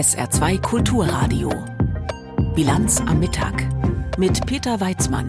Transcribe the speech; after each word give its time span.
SR2 0.00 0.62
Kulturradio. 0.62 1.50
Bilanz 2.54 3.02
am 3.02 3.20
Mittag 3.20 3.66
mit 4.16 4.46
Peter 4.46 4.80
Weizmann. 4.80 5.28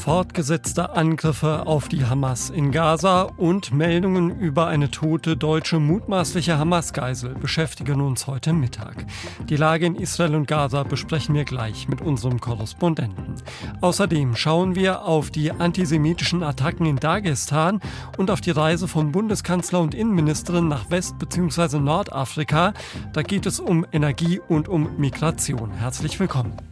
Fortgesetzte 0.00 0.94
Angriffe 0.96 1.66
auf 1.66 1.88
die 1.88 2.06
Hamas 2.06 2.48
in 2.48 2.72
Gaza 2.72 3.24
und 3.36 3.74
Meldungen 3.74 4.40
über 4.40 4.66
eine 4.66 4.90
tote 4.90 5.36
deutsche 5.36 5.78
mutmaßliche 5.78 6.56
Hamas-Geisel 6.56 7.34
beschäftigen 7.34 8.00
uns 8.00 8.26
heute 8.26 8.54
Mittag. 8.54 9.04
Die 9.50 9.56
Lage 9.56 9.84
in 9.84 9.96
Israel 9.96 10.36
und 10.36 10.48
Gaza 10.48 10.84
besprechen 10.84 11.34
wir 11.34 11.44
gleich 11.44 11.86
mit 11.86 12.00
unserem 12.00 12.40
Korrespondenten. 12.40 13.34
Außerdem 13.82 14.36
schauen 14.36 14.74
wir 14.74 15.02
auf 15.02 15.30
die 15.30 15.52
antisemitischen 15.52 16.42
Attacken 16.42 16.86
in 16.86 16.96
Dagestan 16.96 17.80
und 18.16 18.30
auf 18.30 18.40
die 18.40 18.52
Reise 18.52 18.88
von 18.88 19.12
Bundeskanzler 19.12 19.80
und 19.80 19.94
Innenministerin 19.94 20.66
nach 20.66 20.90
West- 20.90 21.18
bzw. 21.18 21.78
Nordafrika. 21.78 22.72
Da 23.12 23.22
geht 23.22 23.44
es 23.44 23.60
um 23.60 23.84
Energie 23.92 24.40
und 24.40 24.66
um 24.66 24.96
Migration. 24.96 25.72
Herzlich 25.72 26.18
willkommen. 26.18 26.69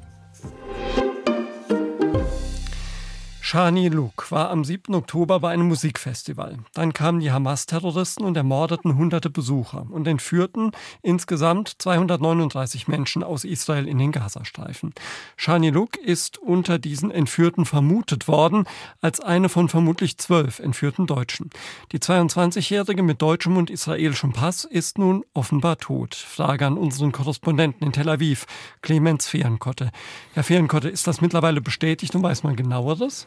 Shani 3.50 3.88
Luke 3.88 4.30
war 4.30 4.50
am 4.50 4.62
7. 4.62 4.94
Oktober 4.94 5.40
bei 5.40 5.48
einem 5.48 5.68
Musikfestival. 5.68 6.58
Dann 6.74 6.92
kamen 6.92 7.20
die 7.20 7.32
Hamas-Terroristen 7.32 8.26
und 8.26 8.36
ermordeten 8.36 8.98
hunderte 8.98 9.30
Besucher 9.30 9.86
und 9.88 10.06
entführten 10.06 10.72
insgesamt 11.00 11.76
239 11.78 12.88
Menschen 12.88 13.22
aus 13.22 13.44
Israel 13.44 13.88
in 13.88 13.96
den 13.96 14.12
Gazastreifen. 14.12 14.92
Shani 15.38 15.70
Luke 15.70 15.98
ist 15.98 16.36
unter 16.36 16.78
diesen 16.78 17.10
Entführten 17.10 17.64
vermutet 17.64 18.28
worden 18.28 18.66
als 19.00 19.18
eine 19.18 19.48
von 19.48 19.70
vermutlich 19.70 20.18
zwölf 20.18 20.58
entführten 20.58 21.06
Deutschen. 21.06 21.48
Die 21.92 22.00
22-Jährige 22.00 23.02
mit 23.02 23.22
deutschem 23.22 23.56
und 23.56 23.70
israelischem 23.70 24.34
Pass 24.34 24.64
ist 24.64 24.98
nun 24.98 25.24
offenbar 25.32 25.78
tot. 25.78 26.14
Frage 26.14 26.66
an 26.66 26.76
unseren 26.76 27.12
Korrespondenten 27.12 27.86
in 27.86 27.94
Tel 27.94 28.10
Aviv, 28.10 28.44
Clemens 28.82 29.26
Fehrenkotte. 29.26 29.90
Herr 30.34 30.44
Fehrenkotte, 30.44 30.90
ist 30.90 31.06
das 31.06 31.22
mittlerweile 31.22 31.62
bestätigt 31.62 32.14
und 32.14 32.22
weiß 32.22 32.42
man 32.42 32.54
genaueres? 32.54 33.26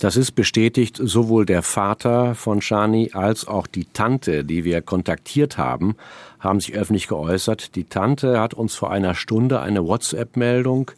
Das 0.00 0.16
ist 0.16 0.32
bestätigt 0.32 0.98
sowohl 0.98 1.44
der 1.44 1.62
Vater 1.62 2.34
von 2.34 2.62
Shani 2.62 3.10
als 3.12 3.46
auch 3.46 3.66
die 3.66 3.84
Tante, 3.84 4.44
die 4.46 4.64
wir 4.64 4.80
kontaktiert 4.80 5.58
haben, 5.58 5.94
haben 6.38 6.58
sich 6.58 6.72
öffentlich 6.72 7.06
geäußert. 7.06 7.76
Die 7.76 7.84
Tante 7.84 8.40
hat 8.40 8.54
uns 8.54 8.74
vor 8.74 8.90
einer 8.90 9.14
Stunde 9.14 9.60
eine 9.60 9.86
WhatsApp-Meldung 9.86 10.92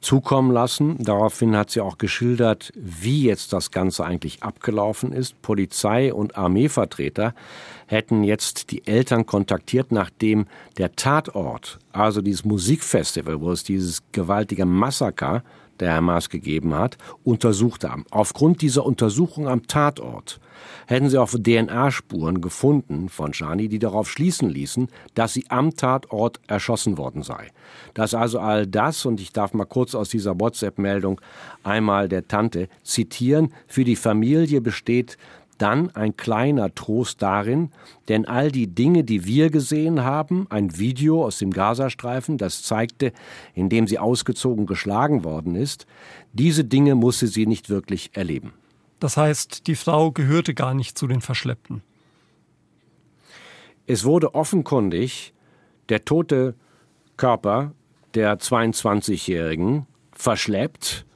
zukommen 0.00 0.52
lassen. 0.52 1.02
Daraufhin 1.02 1.56
hat 1.56 1.70
sie 1.70 1.80
auch 1.80 1.98
geschildert, 1.98 2.70
wie 2.76 3.24
jetzt 3.24 3.52
das 3.52 3.72
Ganze 3.72 4.04
eigentlich 4.04 4.40
abgelaufen 4.44 5.12
ist. 5.12 5.42
Polizei 5.42 6.14
und 6.14 6.38
Armeevertreter 6.38 7.34
hätten 7.88 8.22
jetzt 8.22 8.70
die 8.70 8.86
Eltern 8.86 9.26
kontaktiert, 9.26 9.90
nachdem 9.90 10.46
der 10.76 10.94
Tatort, 10.94 11.80
also 11.90 12.22
dieses 12.22 12.44
Musikfestival, 12.44 13.40
wo 13.40 13.50
es 13.50 13.64
dieses 13.64 14.04
gewaltige 14.12 14.64
Massaker 14.64 15.42
der 15.80 15.94
Hamas 15.94 16.30
gegeben 16.30 16.74
hat, 16.74 16.98
untersucht 17.24 17.84
haben. 17.84 18.04
Aufgrund 18.10 18.62
dieser 18.62 18.84
Untersuchung 18.84 19.48
am 19.48 19.66
Tatort 19.66 20.40
hätten 20.86 21.08
sie 21.08 21.18
auch 21.18 21.30
DNA-Spuren 21.30 22.40
gefunden 22.40 23.08
von 23.08 23.32
Shani, 23.32 23.68
die 23.68 23.78
darauf 23.78 24.10
schließen 24.10 24.48
ließen, 24.48 24.88
dass 25.14 25.34
sie 25.34 25.44
am 25.48 25.76
Tatort 25.76 26.40
erschossen 26.46 26.98
worden 26.98 27.22
sei. 27.22 27.48
Dass 27.94 28.14
also 28.14 28.38
all 28.40 28.66
das, 28.66 29.04
und 29.06 29.20
ich 29.20 29.32
darf 29.32 29.54
mal 29.54 29.66
kurz 29.66 29.94
aus 29.94 30.08
dieser 30.08 30.38
WhatsApp-Meldung 30.40 31.20
einmal 31.62 32.08
der 32.08 32.26
Tante 32.26 32.68
zitieren, 32.82 33.52
für 33.66 33.84
die 33.84 33.96
Familie 33.96 34.60
besteht 34.60 35.18
dann 35.58 35.90
ein 35.94 36.16
kleiner 36.16 36.74
Trost 36.74 37.22
darin, 37.22 37.70
denn 38.08 38.26
all 38.26 38.50
die 38.50 38.68
Dinge, 38.68 39.04
die 39.04 39.24
wir 39.24 39.50
gesehen 39.50 40.04
haben, 40.04 40.46
ein 40.50 40.78
Video 40.78 41.24
aus 41.24 41.38
dem 41.38 41.50
Gazastreifen, 41.50 42.38
das 42.38 42.62
zeigte, 42.62 43.12
indem 43.54 43.86
sie 43.86 43.98
ausgezogen 43.98 44.66
geschlagen 44.66 45.24
worden 45.24 45.54
ist, 45.54 45.86
diese 46.32 46.64
Dinge 46.64 46.94
musste 46.94 47.26
sie 47.26 47.46
nicht 47.46 47.68
wirklich 47.68 48.10
erleben. 48.14 48.52
Das 49.00 49.16
heißt, 49.16 49.66
die 49.66 49.76
Frau 49.76 50.10
gehörte 50.10 50.54
gar 50.54 50.74
nicht 50.74 50.98
zu 50.98 51.06
den 51.06 51.20
Verschleppten. 51.20 51.82
Es 53.86 54.04
wurde 54.04 54.34
offenkundig 54.34 55.32
der 55.88 56.04
tote 56.04 56.54
Körper 57.16 57.72
der 58.14 58.38
22-Jährigen 58.38 59.86
verschleppt 60.12 61.06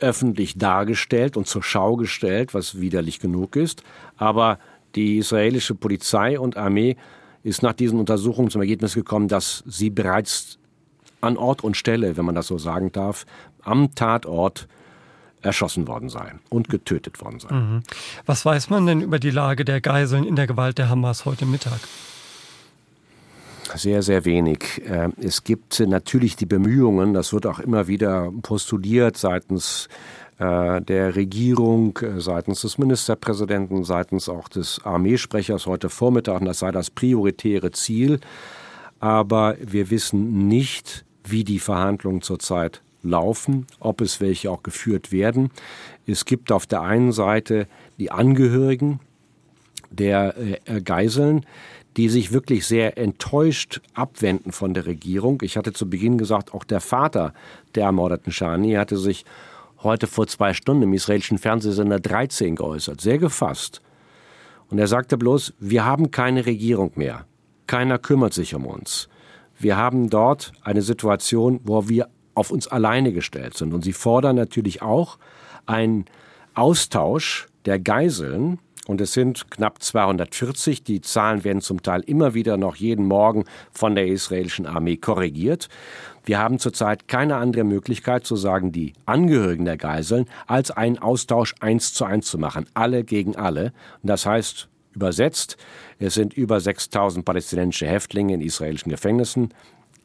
öffentlich 0.00 0.58
dargestellt 0.58 1.36
und 1.36 1.46
zur 1.46 1.62
Schau 1.62 1.96
gestellt, 1.96 2.54
was 2.54 2.80
widerlich 2.80 3.20
genug 3.20 3.56
ist. 3.56 3.82
Aber 4.16 4.58
die 4.94 5.18
israelische 5.18 5.74
Polizei 5.74 6.38
und 6.38 6.56
Armee 6.56 6.96
ist 7.42 7.62
nach 7.62 7.74
diesen 7.74 7.98
Untersuchungen 7.98 8.50
zum 8.50 8.60
Ergebnis 8.60 8.94
gekommen, 8.94 9.28
dass 9.28 9.62
sie 9.66 9.90
bereits 9.90 10.58
an 11.20 11.36
Ort 11.36 11.62
und 11.62 11.76
Stelle, 11.76 12.16
wenn 12.16 12.24
man 12.24 12.34
das 12.34 12.48
so 12.48 12.58
sagen 12.58 12.92
darf, 12.92 13.26
am 13.62 13.94
Tatort 13.94 14.68
erschossen 15.42 15.86
worden 15.86 16.08
sei 16.08 16.34
und 16.50 16.68
getötet 16.68 17.20
worden 17.20 17.40
sei. 17.40 17.54
Mhm. 17.54 17.82
Was 18.24 18.44
weiß 18.44 18.70
man 18.70 18.86
denn 18.86 19.00
über 19.00 19.18
die 19.18 19.30
Lage 19.30 19.64
der 19.64 19.80
Geiseln 19.80 20.24
in 20.24 20.36
der 20.36 20.46
Gewalt 20.46 20.78
der 20.78 20.88
Hamas 20.88 21.24
heute 21.24 21.46
Mittag? 21.46 21.80
Sehr, 23.76 24.02
sehr 24.02 24.24
wenig. 24.24 24.82
Ähm, 24.86 25.12
es 25.20 25.44
gibt 25.44 25.80
natürlich 25.80 26.36
die 26.36 26.46
Bemühungen, 26.46 27.12
das 27.12 27.32
wird 27.32 27.46
auch 27.46 27.58
immer 27.58 27.88
wieder 27.88 28.32
postuliert 28.42 29.18
seitens 29.18 29.88
äh, 30.38 30.80
der 30.80 31.14
Regierung, 31.14 31.98
äh, 31.98 32.20
seitens 32.20 32.62
des 32.62 32.78
Ministerpräsidenten, 32.78 33.84
seitens 33.84 34.30
auch 34.30 34.48
des 34.48 34.80
Armeesprechers 34.84 35.66
heute 35.66 35.90
Vormittag, 35.90 36.40
und 36.40 36.46
das 36.46 36.60
sei 36.60 36.70
das 36.72 36.90
prioritäre 36.90 37.70
Ziel. 37.70 38.20
Aber 38.98 39.56
wir 39.60 39.90
wissen 39.90 40.48
nicht, 40.48 41.04
wie 41.24 41.44
die 41.44 41.58
Verhandlungen 41.58 42.22
zurzeit 42.22 42.80
laufen, 43.02 43.66
ob 43.78 44.00
es 44.00 44.22
welche 44.22 44.50
auch 44.50 44.62
geführt 44.62 45.12
werden. 45.12 45.50
Es 46.06 46.24
gibt 46.24 46.50
auf 46.50 46.66
der 46.66 46.80
einen 46.80 47.12
Seite 47.12 47.66
die 47.98 48.10
Angehörigen 48.10 49.00
der 49.90 50.34
äh, 50.64 50.80
Geiseln, 50.80 51.44
die 51.96 52.08
sich 52.08 52.32
wirklich 52.32 52.66
sehr 52.66 52.98
enttäuscht 52.98 53.80
abwenden 53.94 54.52
von 54.52 54.74
der 54.74 54.86
Regierung. 54.86 55.40
Ich 55.42 55.56
hatte 55.56 55.72
zu 55.72 55.88
Beginn 55.88 56.18
gesagt, 56.18 56.52
auch 56.52 56.64
der 56.64 56.80
Vater 56.80 57.32
der 57.74 57.84
ermordeten 57.84 58.32
Shani 58.32 58.72
hatte 58.74 58.98
sich 58.98 59.24
heute 59.82 60.06
vor 60.06 60.26
zwei 60.26 60.52
Stunden 60.52 60.82
im 60.82 60.92
israelischen 60.92 61.38
Fernsehsender 61.38 62.00
13 62.00 62.56
geäußert, 62.56 63.00
sehr 63.00 63.18
gefasst. 63.18 63.80
Und 64.68 64.78
er 64.78 64.88
sagte 64.88 65.16
bloß, 65.16 65.54
wir 65.58 65.84
haben 65.84 66.10
keine 66.10 66.44
Regierung 66.44 66.92
mehr. 66.96 67.24
Keiner 67.66 67.98
kümmert 67.98 68.34
sich 68.34 68.54
um 68.54 68.66
uns. 68.66 69.08
Wir 69.58 69.76
haben 69.76 70.10
dort 70.10 70.52
eine 70.62 70.82
Situation, 70.82 71.60
wo 71.64 71.88
wir 71.88 72.08
auf 72.34 72.50
uns 72.50 72.68
alleine 72.68 73.12
gestellt 73.12 73.56
sind. 73.56 73.72
Und 73.72 73.82
sie 73.82 73.94
fordern 73.94 74.36
natürlich 74.36 74.82
auch 74.82 75.18
einen 75.64 76.04
Austausch 76.54 77.48
der 77.64 77.78
Geiseln 77.78 78.58
und 78.86 79.00
es 79.00 79.12
sind 79.12 79.50
knapp 79.50 79.82
240. 79.82 80.84
Die 80.84 81.00
Zahlen 81.00 81.44
werden 81.44 81.60
zum 81.60 81.82
Teil 81.82 82.02
immer 82.02 82.34
wieder 82.34 82.56
noch 82.56 82.76
jeden 82.76 83.06
Morgen 83.06 83.44
von 83.72 83.94
der 83.94 84.06
israelischen 84.06 84.66
Armee 84.66 84.96
korrigiert. 84.96 85.68
Wir 86.24 86.38
haben 86.38 86.58
zurzeit 86.58 87.08
keine 87.08 87.36
andere 87.36 87.64
Möglichkeit 87.64 88.24
zu 88.24 88.36
sagen, 88.36 88.72
die 88.72 88.94
Angehörigen 89.04 89.64
der 89.64 89.76
Geiseln, 89.76 90.26
als 90.46 90.70
einen 90.70 90.98
Austausch 90.98 91.54
eins 91.60 91.94
zu 91.94 92.04
eins 92.04 92.26
zu 92.26 92.38
machen. 92.38 92.66
Alle 92.74 93.04
gegen 93.04 93.36
alle. 93.36 93.72
Und 94.02 94.08
das 94.08 94.26
heißt, 94.26 94.68
übersetzt, 94.94 95.56
es 95.98 96.14
sind 96.14 96.34
über 96.34 96.60
6000 96.60 97.24
palästinensische 97.24 97.86
Häftlinge 97.86 98.34
in 98.34 98.40
israelischen 98.40 98.90
Gefängnissen. 98.90 99.52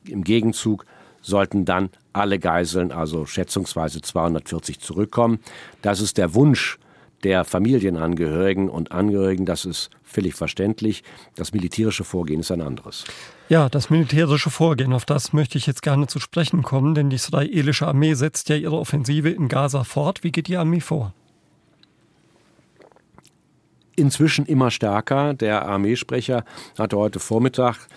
Im 0.07 0.23
Gegenzug 0.23 0.85
sollten 1.21 1.65
dann 1.65 1.89
alle 2.13 2.39
Geiseln, 2.39 2.91
also 2.91 3.25
schätzungsweise 3.25 4.01
240, 4.01 4.79
zurückkommen. 4.79 5.39
Das 5.81 6.01
ist 6.01 6.17
der 6.17 6.33
Wunsch 6.33 6.77
der 7.23 7.43
Familienangehörigen 7.45 8.69
und 8.69 8.91
Angehörigen, 8.91 9.45
das 9.45 9.65
ist 9.65 9.89
völlig 10.03 10.35
verständlich. 10.35 11.03
Das 11.35 11.53
militärische 11.53 12.03
Vorgehen 12.03 12.41
ist 12.41 12.51
ein 12.51 12.61
anderes. 12.61 13.05
Ja, 13.49 13.69
das 13.69 13.89
militärische 13.89 14.49
Vorgehen, 14.49 14.93
auf 14.93 15.05
das 15.05 15.33
möchte 15.33 15.57
ich 15.57 15.67
jetzt 15.67 15.81
gerne 15.81 16.07
zu 16.07 16.19
sprechen 16.19 16.63
kommen, 16.63 16.95
denn 16.95 17.09
die 17.09 17.17
israelische 17.17 17.87
Armee 17.87 18.13
setzt 18.13 18.49
ja 18.49 18.55
ihre 18.55 18.77
Offensive 18.77 19.29
in 19.29 19.47
Gaza 19.47 19.83
fort. 19.83 20.23
Wie 20.23 20.31
geht 20.31 20.47
die 20.47 20.57
Armee 20.57 20.79
vor? 20.79 21.13
Inzwischen 23.95 24.45
immer 24.45 24.71
stärker. 24.71 25.33
Der 25.33 25.65
Armeesprecher 25.65 26.45
hatte 26.77 26.97
heute 26.97 27.19
Vormittag 27.19 27.87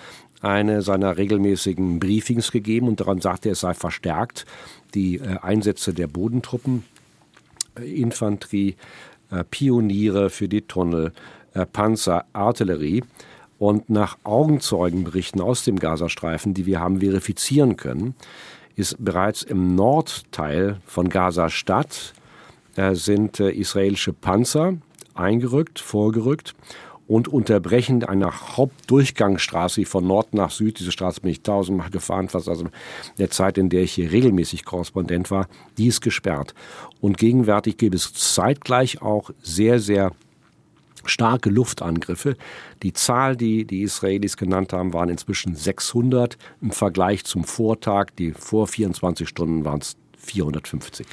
eine 0.44 0.82
seiner 0.82 1.16
regelmäßigen 1.16 1.98
Briefings 1.98 2.52
gegeben 2.52 2.88
und 2.88 3.00
daran 3.00 3.20
sagte, 3.20 3.50
es 3.50 3.60
sei 3.60 3.74
verstärkt. 3.74 4.44
Die 4.94 5.16
äh, 5.16 5.38
Einsätze 5.40 5.94
der 5.94 6.06
Bodentruppen, 6.06 6.84
äh, 7.78 7.84
Infanterie, 7.84 8.76
Pioniere 9.50 10.30
für 10.30 10.48
die 10.48 10.62
Tunnel, 10.62 11.12
äh, 11.54 11.66
Panzer, 11.66 12.26
Artillerie 12.32 13.02
und 13.58 13.90
nach 13.90 14.18
Augenzeugenberichten 14.24 15.40
aus 15.40 15.64
dem 15.64 15.78
Gazastreifen, 15.78 16.54
die 16.54 16.66
wir 16.66 16.80
haben 16.80 17.00
verifizieren 17.00 17.76
können, 17.76 18.14
ist 18.76 18.96
bereits 19.02 19.42
im 19.42 19.74
Nordteil 19.74 20.80
von 20.86 21.08
Gaza-Stadt 21.08 22.14
äh, 22.76 22.94
sind 22.94 23.40
israelische 23.40 24.12
Panzer 24.12 24.74
eingerückt, 25.14 25.78
vorgerückt 25.78 26.54
und 27.06 27.28
unterbrechen 27.28 28.04
eine 28.04 28.56
Hauptdurchgangsstraße 28.56 29.84
von 29.84 30.06
Nord 30.06 30.34
nach 30.34 30.50
Süd. 30.50 30.78
Diese 30.78 30.92
Straße 30.92 31.20
bin 31.20 31.30
ich 31.30 31.42
tausendmal 31.42 31.90
gefahren, 31.90 32.28
fast 32.28 32.48
also 32.48 32.64
in 32.64 32.70
der 33.18 33.30
Zeit, 33.30 33.58
in 33.58 33.68
der 33.68 33.82
ich 33.82 33.92
hier 33.92 34.10
regelmäßig 34.10 34.64
Korrespondent 34.64 35.30
war. 35.30 35.48
Die 35.76 35.88
ist 35.88 36.00
gesperrt. 36.00 36.54
Und 37.00 37.18
gegenwärtig 37.18 37.76
gibt 37.76 37.94
es 37.94 38.12
zeitgleich 38.14 39.02
auch 39.02 39.30
sehr, 39.42 39.80
sehr 39.80 40.12
starke 41.04 41.50
Luftangriffe. 41.50 42.36
Die 42.82 42.94
Zahl, 42.94 43.36
die 43.36 43.66
die 43.66 43.82
Israelis 43.82 44.36
genannt 44.36 44.72
haben, 44.72 44.94
waren 44.94 45.10
inzwischen 45.10 45.54
600 45.54 46.38
im 46.62 46.70
Vergleich 46.70 47.24
zum 47.24 47.44
Vortag. 47.44 48.06
Die 48.18 48.32
vor 48.32 48.66
24 48.66 49.28
Stunden 49.28 49.64
waren 49.64 49.80
es 49.80 49.96
450. 50.24 51.06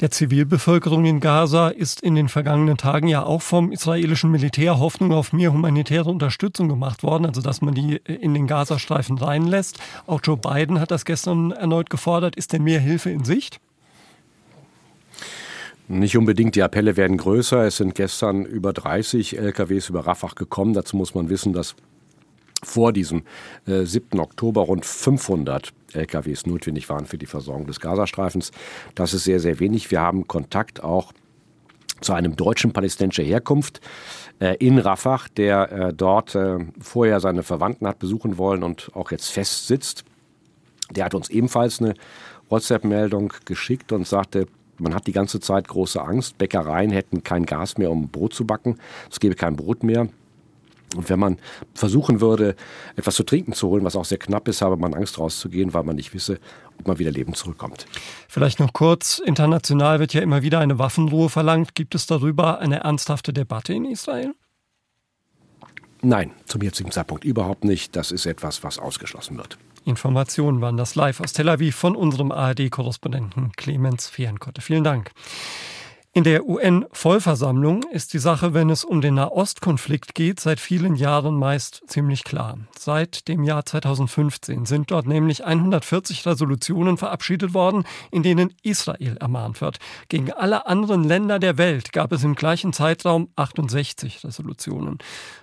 Der 0.00 0.10
Zivilbevölkerung 0.10 1.04
in 1.04 1.20
Gaza 1.20 1.68
ist 1.68 2.00
in 2.00 2.14
den 2.14 2.28
vergangenen 2.28 2.76
Tagen 2.76 3.08
ja 3.08 3.22
auch 3.22 3.42
vom 3.42 3.72
israelischen 3.72 4.30
Militär 4.30 4.78
Hoffnung 4.78 5.12
auf 5.12 5.32
mehr 5.32 5.52
humanitäre 5.52 6.10
Unterstützung 6.10 6.68
gemacht 6.68 7.02
worden, 7.02 7.26
also 7.26 7.40
dass 7.40 7.62
man 7.62 7.74
die 7.74 7.96
in 7.96 8.34
den 8.34 8.46
Gazastreifen 8.46 9.18
reinlässt. 9.18 9.78
Auch 10.06 10.20
Joe 10.22 10.36
Biden 10.36 10.80
hat 10.80 10.90
das 10.90 11.04
gestern 11.04 11.52
erneut 11.52 11.90
gefordert. 11.90 12.36
Ist 12.36 12.52
denn 12.52 12.64
mehr 12.64 12.80
Hilfe 12.80 13.10
in 13.10 13.24
Sicht? 13.24 13.60
Nicht 15.88 16.16
unbedingt, 16.16 16.56
die 16.56 16.62
Appelle 16.62 16.96
werden 16.96 17.16
größer. 17.16 17.64
Es 17.64 17.76
sind 17.76 17.94
gestern 17.94 18.44
über 18.44 18.72
30 18.72 19.38
LKWs 19.38 19.88
über 19.88 20.06
Rafah 20.06 20.32
gekommen. 20.34 20.74
Dazu 20.74 20.96
muss 20.96 21.14
man 21.14 21.28
wissen, 21.28 21.52
dass 21.52 21.76
vor 22.62 22.92
diesem 22.92 23.22
äh, 23.66 23.84
7. 23.84 24.18
Oktober 24.18 24.62
rund 24.62 24.84
500 24.84 25.72
LKWs 25.92 26.46
notwendig 26.46 26.88
waren 26.88 27.06
für 27.06 27.18
die 27.18 27.26
Versorgung 27.26 27.66
des 27.66 27.80
Gazastreifens. 27.80 28.50
Das 28.94 29.14
ist 29.14 29.24
sehr, 29.24 29.40
sehr 29.40 29.60
wenig. 29.60 29.90
Wir 29.90 30.00
haben 30.00 30.26
Kontakt 30.26 30.82
auch 30.82 31.12
zu 32.00 32.12
einem 32.12 32.36
Deutschen 32.36 32.72
palästinensischer 32.72 33.22
Herkunft 33.22 33.80
äh, 34.38 34.56
in 34.56 34.78
Rafah, 34.78 35.20
der 35.36 35.72
äh, 35.72 35.94
dort 35.94 36.34
äh, 36.34 36.58
vorher 36.80 37.20
seine 37.20 37.42
Verwandten 37.42 37.86
hat 37.86 37.98
besuchen 37.98 38.38
wollen 38.38 38.62
und 38.62 38.90
auch 38.94 39.10
jetzt 39.10 39.30
fest 39.30 39.66
sitzt. 39.66 40.04
Der 40.90 41.04
hat 41.04 41.14
uns 41.14 41.30
ebenfalls 41.30 41.80
eine 41.80 41.94
WhatsApp-Meldung 42.48 43.32
geschickt 43.44 43.92
und 43.92 44.06
sagte, 44.06 44.46
man 44.78 44.94
hat 44.94 45.06
die 45.06 45.12
ganze 45.12 45.40
Zeit 45.40 45.68
große 45.68 46.00
Angst. 46.00 46.36
Bäckereien 46.38 46.90
hätten 46.90 47.24
kein 47.24 47.46
Gas 47.46 47.78
mehr, 47.78 47.90
um 47.90 48.08
Brot 48.08 48.34
zu 48.34 48.44
backen. 48.44 48.78
Es 49.10 49.20
gäbe 49.20 49.34
kein 49.34 49.56
Brot 49.56 49.82
mehr. 49.82 50.08
Und 50.94 51.10
wenn 51.10 51.18
man 51.18 51.38
versuchen 51.74 52.20
würde, 52.20 52.54
etwas 52.94 53.16
zu 53.16 53.24
trinken 53.24 53.52
zu 53.52 53.68
holen, 53.68 53.84
was 53.84 53.96
auch 53.96 54.04
sehr 54.04 54.18
knapp 54.18 54.46
ist, 54.48 54.62
habe 54.62 54.76
man 54.76 54.94
Angst 54.94 55.18
rauszugehen, 55.18 55.74
weil 55.74 55.82
man 55.82 55.96
nicht 55.96 56.14
wisse, 56.14 56.38
ob 56.78 56.86
man 56.86 56.98
wieder 56.98 57.10
lebend 57.10 57.36
zurückkommt. 57.36 57.86
Vielleicht 58.28 58.60
noch 58.60 58.72
kurz, 58.72 59.18
international 59.18 59.98
wird 59.98 60.14
ja 60.14 60.20
immer 60.20 60.42
wieder 60.42 60.60
eine 60.60 60.78
Waffenruhe 60.78 61.28
verlangt. 61.28 61.74
Gibt 61.74 61.94
es 61.94 62.06
darüber 62.06 62.60
eine 62.60 62.80
ernsthafte 62.80 63.32
Debatte 63.32 63.74
in 63.74 63.84
Israel? 63.84 64.34
Nein, 66.02 66.30
zum 66.46 66.62
jetzigen 66.62 66.92
Zeitpunkt 66.92 67.24
überhaupt 67.24 67.64
nicht. 67.64 67.96
Das 67.96 68.12
ist 68.12 68.26
etwas, 68.26 68.62
was 68.62 68.78
ausgeschlossen 68.78 69.36
wird. 69.38 69.58
Informationen 69.84 70.60
waren 70.60 70.76
das 70.76 70.94
live 70.94 71.20
aus 71.20 71.32
Tel 71.32 71.48
Aviv 71.48 71.76
von 71.76 71.94
unserem 71.94 72.32
ARD-Korrespondenten 72.32 73.52
Clemens 73.56 74.08
Fehrenkotte. 74.08 74.60
Vielen 74.60 74.84
Dank. 74.84 75.10
In 76.16 76.24
der 76.24 76.48
UN-Vollversammlung 76.48 77.82
ist 77.92 78.14
die 78.14 78.18
Sache, 78.18 78.54
wenn 78.54 78.70
es 78.70 78.84
um 78.84 79.02
den 79.02 79.16
Nahostkonflikt 79.16 80.14
geht, 80.14 80.40
seit 80.40 80.60
vielen 80.60 80.94
Jahren 80.94 81.38
meist 81.38 81.82
ziemlich 81.88 82.24
klar. 82.24 82.56
Seit 82.74 83.28
dem 83.28 83.44
Jahr 83.44 83.66
2015 83.66 84.64
sind 84.64 84.90
dort 84.90 85.06
nämlich 85.06 85.44
140 85.44 86.24
Resolutionen 86.24 86.96
verabschiedet 86.96 87.52
worden, 87.52 87.84
in 88.10 88.22
denen 88.22 88.54
Israel 88.62 89.18
ermahnt 89.18 89.60
wird. 89.60 89.76
Gegen 90.08 90.32
alle 90.32 90.66
anderen 90.66 91.04
Länder 91.04 91.38
der 91.38 91.58
Welt 91.58 91.92
gab 91.92 92.12
es 92.12 92.24
im 92.24 92.34
gleichen 92.34 92.72
Zeitraum 92.72 93.28
68 93.36 94.24
Resolutionen. 94.24 94.96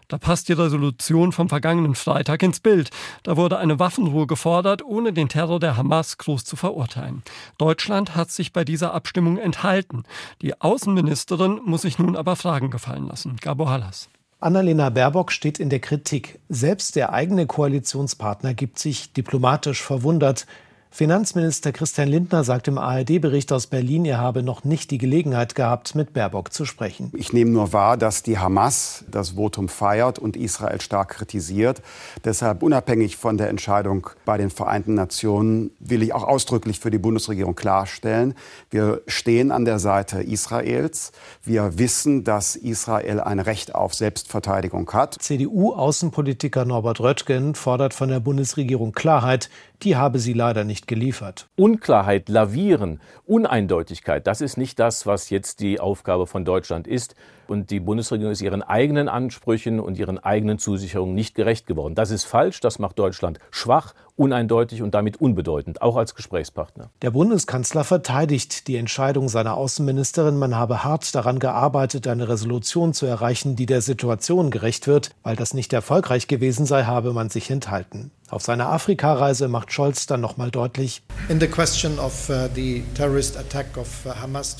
Da 0.07 0.17
passt 0.17 0.49
die 0.49 0.53
Resolution 0.53 1.31
vom 1.31 1.49
vergangenen 1.49 1.95
Freitag 1.95 2.43
ins 2.43 2.59
Bild. 2.59 2.89
Da 3.23 3.37
wurde 3.37 3.57
eine 3.57 3.79
Waffenruhe 3.79 4.27
gefordert, 4.27 4.83
ohne 4.83 5.13
den 5.13 5.29
Terror 5.29 5.59
der 5.59 5.77
Hamas 5.77 6.17
groß 6.17 6.45
zu 6.45 6.55
verurteilen. 6.55 7.23
Deutschland 7.57 8.15
hat 8.15 8.31
sich 8.31 8.53
bei 8.53 8.63
dieser 8.63 8.93
Abstimmung 8.93 9.37
enthalten. 9.37 10.03
Die 10.41 10.59
Außenministerin 10.59 11.61
muss 11.65 11.83
sich 11.83 11.99
nun 11.99 12.15
aber 12.15 12.35
Fragen 12.35 12.69
gefallen 12.69 13.07
lassen. 13.07 13.37
Gabo 13.41 13.69
Hallas. 13.69 14.09
Annalena 14.43 14.89
Baerbock 14.89 15.31
steht 15.31 15.57
in 15.57 15.69
der 15.69 15.79
Kritik. 15.79 16.37
Selbst 16.49 16.97
der 16.97 17.13
eigene 17.13 17.45
Koalitionspartner 17.47 18.53
gibt 18.53 18.77
sich 18.77 19.13
diplomatisch 19.13 19.81
verwundert. 19.81 20.47
Finanzminister 20.93 21.71
Christian 21.71 22.07
Lindner 22.07 22.43
sagt 22.43 22.67
im 22.67 22.77
ARD-Bericht 22.77 23.51
aus 23.51 23.65
Berlin, 23.65 24.05
er 24.05 24.19
habe 24.19 24.43
noch 24.43 24.63
nicht 24.63 24.91
die 24.91 24.99
Gelegenheit 24.99 25.55
gehabt, 25.55 25.95
mit 25.95 26.13
Baerbock 26.13 26.53
zu 26.53 26.65
sprechen. 26.65 27.11
Ich 27.17 27.33
nehme 27.33 27.49
nur 27.49 27.73
wahr, 27.73 27.97
dass 27.97 28.21
die 28.21 28.37
Hamas 28.37 29.03
das 29.09 29.31
Votum 29.31 29.69
feiert 29.69 30.19
und 30.19 30.37
Israel 30.37 30.79
stark 30.81 31.09
kritisiert. 31.09 31.81
Deshalb 32.23 32.61
unabhängig 32.61 33.17
von 33.17 33.39
der 33.39 33.49
Entscheidung 33.49 34.07
bei 34.23 34.37
den 34.37 34.51
Vereinten 34.51 34.93
Nationen 34.93 35.71
will 35.79 36.03
ich 36.03 36.13
auch 36.13 36.25
ausdrücklich 36.25 36.79
für 36.79 36.91
die 36.91 36.99
Bundesregierung 36.99 37.55
klarstellen, 37.55 38.35
wir 38.69 39.01
stehen 39.07 39.51
an 39.51 39.65
der 39.65 39.79
Seite 39.79 40.21
Israels. 40.21 41.11
Wir 41.43 41.79
wissen, 41.79 42.23
dass 42.23 42.55
Israel 42.55 43.19
ein 43.19 43.39
Recht 43.39 43.73
auf 43.73 43.95
Selbstverteidigung 43.95 44.91
hat. 44.91 45.15
CDU-Außenpolitiker 45.19 46.65
Norbert 46.65 46.99
Röttgen 46.99 47.55
fordert 47.55 47.95
von 47.95 48.09
der 48.09 48.19
Bundesregierung 48.19 48.91
Klarheit 48.91 49.49
die 49.83 49.95
habe 49.95 50.19
sie 50.19 50.33
leider 50.33 50.63
nicht 50.63 50.87
geliefert. 50.87 51.47
Unklarheit, 51.55 52.29
Lavieren, 52.29 52.99
Uneindeutigkeit, 53.25 54.25
das 54.27 54.41
ist 54.41 54.57
nicht 54.57 54.79
das, 54.79 55.05
was 55.05 55.29
jetzt 55.29 55.59
die 55.59 55.79
Aufgabe 55.79 56.27
von 56.27 56.45
Deutschland 56.45 56.87
ist. 56.87 57.15
Und 57.45 57.71
die 57.71 57.81
Bundesregierung 57.81 58.31
ist 58.31 58.41
ihren 58.41 58.61
eigenen 58.61 59.09
Ansprüchen 59.09 59.79
und 59.79 59.97
ihren 59.97 60.17
eigenen 60.17 60.59
Zusicherungen 60.59 61.13
nicht 61.13 61.35
gerecht 61.35 61.67
geworden. 61.67 61.93
Das 61.93 62.09
ist 62.09 62.23
falsch, 62.23 62.61
das 62.61 62.79
macht 62.79 62.97
Deutschland 62.97 63.37
schwach, 63.51 63.93
uneindeutig 64.15 64.81
und 64.81 64.93
damit 64.93 65.19
unbedeutend, 65.19 65.81
auch 65.81 65.97
als 65.97 66.15
Gesprächspartner. 66.15 66.89
Der 67.01 67.11
Bundeskanzler 67.11 67.83
verteidigt 67.83 68.67
die 68.67 68.77
Entscheidung 68.77 69.27
seiner 69.27 69.57
Außenministerin, 69.57 70.37
man 70.37 70.55
habe 70.55 70.83
hart 70.83 71.13
daran 71.15 71.39
gearbeitet, 71.39 72.07
eine 72.07 72.29
Resolution 72.29 72.93
zu 72.93 73.05
erreichen, 73.05 73.55
die 73.55 73.65
der 73.65 73.81
Situation 73.81 74.49
gerecht 74.49 74.87
wird. 74.87 75.11
Weil 75.23 75.35
das 75.35 75.53
nicht 75.53 75.73
erfolgreich 75.73 76.27
gewesen 76.27 76.65
sei, 76.65 76.83
habe 76.83 77.13
man 77.13 77.29
sich 77.29 77.51
enthalten. 77.51 78.11
Auf 78.29 78.41
seiner 78.41 78.69
Afrikareise 78.69 79.47
macht 79.47 79.71
Scholz 79.71 80.07
dann 80.07 80.21
nochmal 80.21 80.49
deutlich, 80.49 81.03
uh, 81.29 81.33
uh, 81.33 81.37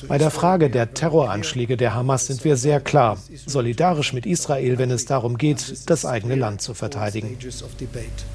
bei 0.08 0.18
der 0.18 0.30
Frage 0.30 0.70
der 0.70 0.94
Terroranschläge 0.94 1.76
der 1.76 1.94
Hamas 1.94 2.26
sind 2.26 2.44
wir 2.44 2.56
sehr 2.56 2.80
klar, 2.80 3.18
solidarisch 3.46 4.12
mit 4.12 4.26
Israel, 4.26 4.78
wenn 4.78 4.90
es 4.90 5.06
darum 5.06 5.38
geht, 5.38 5.90
das 5.90 6.04
eigene 6.04 6.36
Land 6.36 6.60
zu 6.60 6.74
verteidigen. 6.74 7.36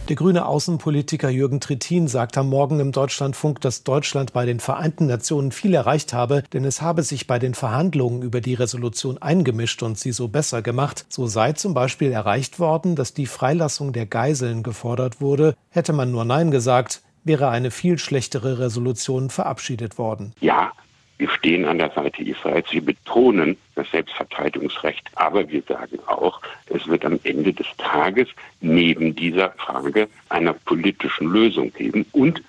Der 0.09 0.15
grüne 0.15 0.45
Außenpolitiker 0.45 1.29
Jürgen 1.29 1.59
Trittin 1.61 2.07
sagt 2.07 2.37
am 2.37 2.49
Morgen 2.49 2.79
im 2.79 2.91
Deutschlandfunk, 2.91 3.61
dass 3.61 3.83
Deutschland 3.83 4.33
bei 4.33 4.45
den 4.45 4.59
Vereinten 4.59 5.05
Nationen 5.05 5.51
viel 5.51 5.73
erreicht 5.73 6.11
habe, 6.11 6.43
denn 6.53 6.65
es 6.65 6.81
habe 6.81 7.03
sich 7.03 7.27
bei 7.27 7.39
den 7.39 7.53
Verhandlungen 7.53 8.23
über 8.23 8.41
die 8.41 8.55
Resolution 8.55 9.19
eingemischt 9.19 9.83
und 9.83 9.97
sie 9.97 10.11
so 10.11 10.27
besser 10.27 10.61
gemacht. 10.61 11.05
So 11.07 11.27
sei 11.27 11.53
zum 11.53 11.73
Beispiel 11.73 12.11
erreicht 12.11 12.59
worden, 12.59 12.95
dass 12.95 13.13
die 13.13 13.27
Freilassung 13.27 13.93
der 13.93 14.05
Geiseln 14.05 14.63
gefordert 14.63 15.21
wurde 15.21 15.28
wurde, 15.29 15.55
hätte 15.69 15.93
man 15.93 16.11
nur 16.11 16.25
Nein 16.25 16.49
gesagt, 16.49 17.03
wäre 17.23 17.49
eine 17.49 17.69
viel 17.69 17.99
schlechtere 17.99 18.57
Resolution 18.57 19.29
verabschiedet 19.29 19.99
worden. 19.99 20.33
Ja, 20.41 20.71
wir 21.19 21.29
stehen 21.29 21.65
an 21.65 21.77
der 21.77 21.91
Seite 21.91 22.23
Israels. 22.23 22.71
Wir 22.71 22.83
betonen 22.83 23.57
das 23.75 23.91
Selbstverteidigungsrecht. 23.91 25.05
Aber 25.15 25.47
wir 25.49 25.61
sagen 25.67 25.99
auch, 26.07 26.41
es 26.67 26.87
wird 26.87 27.05
am 27.05 27.19
Ende 27.23 27.53
des 27.53 27.67
Tages 27.77 28.27
neben 28.61 29.13
dieser 29.15 29.51
Frage 29.51 30.07
einer 30.29 30.53
politischen 30.53 31.27
Lösung 31.31 31.71
geben. 31.73 32.05
Und 32.13 32.41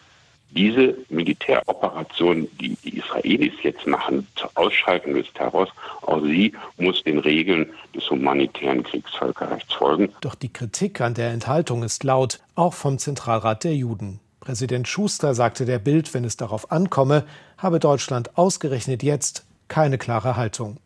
diese 0.50 0.96
Militäroperation, 1.08 2.48
die 2.60 2.76
die 2.84 2.98
Israelis 2.98 3.52
jetzt 3.62 3.86
machen 3.86 4.26
zur 4.36 4.50
Ausschaltung 4.54 5.14
des 5.14 5.32
Terrors, 5.32 5.68
auch 6.02 6.22
sie 6.22 6.52
muss 6.76 7.02
den 7.04 7.18
Regeln 7.18 7.70
des 7.94 8.08
humanitären 8.10 8.82
Kriegsvölkerrechts 8.82 9.72
folgen. 9.74 10.12
Doch 10.20 10.34
die 10.34 10.52
Kritik 10.52 11.00
an 11.00 11.14
der 11.14 11.30
Enthaltung 11.30 11.82
ist 11.82 12.04
laut, 12.04 12.40
auch 12.54 12.74
vom 12.74 12.98
Zentralrat 12.98 13.64
der 13.64 13.74
Juden. 13.74 14.20
Präsident 14.40 14.88
Schuster 14.88 15.34
sagte 15.34 15.66
der 15.66 15.78
Bild, 15.78 16.14
wenn 16.14 16.24
es 16.24 16.36
darauf 16.36 16.72
ankomme, 16.72 17.24
habe 17.58 17.78
Deutschland 17.78 18.36
ausgerechnet 18.38 19.02
jetzt 19.02 19.46
keine 19.68 19.98
klare 19.98 20.36
Haltung. 20.36 20.78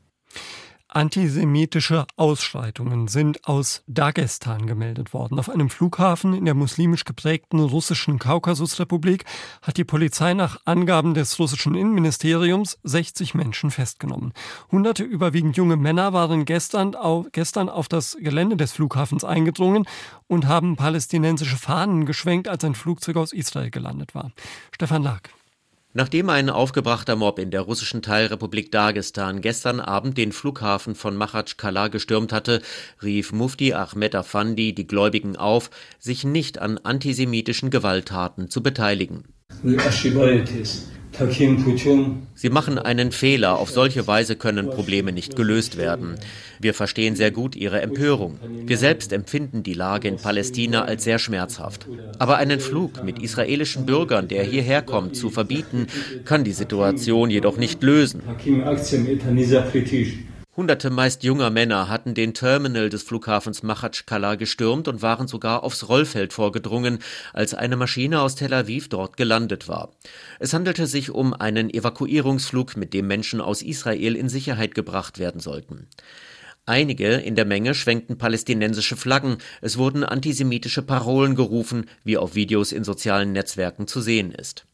Antisemitische 0.95 2.07
Ausschreitungen 2.15 3.09
sind 3.09 3.49
aus 3.49 3.83
Dagestan 3.89 4.69
gemeldet 4.69 5.13
worden. 5.13 5.41
Auf 5.41 5.49
einem 5.49 5.69
Flughafen 5.69 6.35
in 6.35 6.45
der 6.45 6.55
muslimisch 6.55 7.05
geprägten 7.05 7.59
russischen 7.59 8.21
Kaukasusrepublik 8.21 9.25
hat 9.61 9.77
die 9.77 9.83
Polizei 9.83 10.35
nach 10.35 10.61
Angaben 10.67 11.15
des 11.15 11.37
russischen 11.41 11.75
Innenministeriums 11.75 12.79
60 12.85 13.35
Menschen 13.35 13.73
festgenommen. 13.73 14.33
Hunderte 14.71 15.03
überwiegend 15.03 15.57
junge 15.57 15.77
Männer 15.77 16.13
waren 16.13 16.45
gestern 16.45 16.95
auf, 16.95 17.27
gestern 17.33 17.69
auf 17.69 17.89
das 17.89 18.17
Gelände 18.21 18.57
des 18.57 18.71
Flughafens 18.71 19.25
eingedrungen 19.25 19.89
und 20.29 20.47
haben 20.47 20.77
palästinensische 20.77 21.57
Fahnen 21.57 22.07
geschwenkt, 22.07 22.47
als 22.47 22.63
ein 22.63 22.77
Flugzeug 22.77 23.17
aus 23.17 23.33
Israel 23.33 23.71
gelandet 23.71 24.15
war. 24.15 24.31
Stefan 24.71 25.03
Lag. 25.03 25.29
Nachdem 25.97 26.29
ein 26.29 26.51
aufgebrachter 26.51 27.15
Mob 27.15 27.39
in 27.39 27.53
der 27.53 27.61
russischen 27.61 28.03
Teilrepublik 28.03 28.73
Dagestan 28.73 29.41
gestern 29.41 29.79
Abend 29.79 30.19
den 30.19 30.33
Flughafen 30.33 30.97
von 30.97 31.17
Machatschkala 31.17 31.87
gestürmt 31.87 32.33
hatte, 32.33 32.63
rief 33.01 33.33
Mufti 33.33 33.75
Ahmed 33.75 34.17
Afandi 34.17 34.75
die 34.75 34.89
Gläubigen 34.89 35.37
auf, 35.37 35.71
sich 36.01 36.25
nicht 36.25 36.59
an 36.59 36.79
antisemitischen 36.79 37.71
Gewalttaten 37.71 38.51
zu 38.51 38.61
beteiligen. 38.61 39.23
Sie 42.35 42.51
machen 42.51 42.79
einen 42.79 43.13
Fehler. 43.13 43.59
Auf 43.59 43.71
solche 43.71 44.07
Weise 44.07 44.37
können 44.37 44.71
Probleme 44.71 45.13
nicht 45.13 45.37
gelöst 45.37 45.77
werden. 45.77 46.17
Wir 46.61 46.75
verstehen 46.75 47.17
sehr 47.17 47.31
gut 47.31 47.57
Ihre 47.57 47.81
Empörung. 47.81 48.39
Wir 48.67 48.79
selbst 48.79 49.13
empfinden 49.13 49.63
die 49.63 49.75
Lage 49.75 50.09
in 50.09 50.17
Palästina 50.17 50.85
als 50.85 51.05
sehr 51.05 51.19
schmerzhaft. 51.19 51.87
Aber 52.19 52.39
einen 52.39 52.61
Flug 52.61 53.05
mit 53.05 53.23
israelischen 53.23 53.87
Bürgern, 53.87 54.29
der 54.29 54.45
hierher 54.45 54.83
kommt, 54.83 55.17
zu 55.17 55.31
verbieten, 55.31 55.87
kann 56.25 56.45
die 56.45 56.53
Situation 56.53 57.31
jedoch 57.31 57.57
nicht 57.57 57.83
lösen. 57.83 58.23
Hunderte 60.57 60.89
meist 60.89 61.25
junger 61.25 61.51
Männer 61.51 61.89
hatten 61.89 62.15
den 62.15 62.33
Terminal 62.33 62.89
des 62.89 63.03
Flughafens 63.03 63.65
Machatschkala 63.65 64.37
gestürmt 64.37 64.87
und 64.87 65.03
waren 65.03 65.27
sogar 65.27 65.65
aufs 65.65 65.89
Rollfeld 65.89 66.33
vorgedrungen, 66.33 67.01
als 67.33 67.55
eine 67.55 67.75
Maschine 67.75 68.21
aus 68.21 68.37
Tel 68.37 68.55
Aviv 68.55 68.89
dort 68.89 69.17
gelandet 69.17 69.67
war. 69.67 69.91
Es 70.39 70.53
handelte 70.53 70.87
sich 70.87 71.11
um 71.11 71.35
einen 71.35 71.75
Evakuierungsflug, 71.75 72.77
mit 72.77 72.95
dem 72.95 73.09
Menschen 73.09 73.41
aus 73.41 73.63
Israel 73.63 74.15
in 74.15 74.29
Sicherheit 74.29 74.77
gebracht 74.77 75.19
werden 75.19 75.41
sollten. 75.41 75.89
Einige 76.67 77.15
in 77.15 77.35
der 77.35 77.47
Menge 77.47 77.75
schwenkten 77.75 78.17
palästinensische 78.17 78.97
Flaggen, 78.97 79.39
es 79.61 79.77
wurden 79.77 80.05
antisemitische 80.05 80.83
Parolen 80.83 81.35
gerufen, 81.35 81.87
wie 82.05 82.17
auf 82.17 82.37
Videos 82.37 82.71
in 82.71 82.85
sozialen 82.85 83.33
Netzwerken 83.33 83.89
zu 83.89 84.01
sehen 84.01 84.31
ist. 84.31 84.67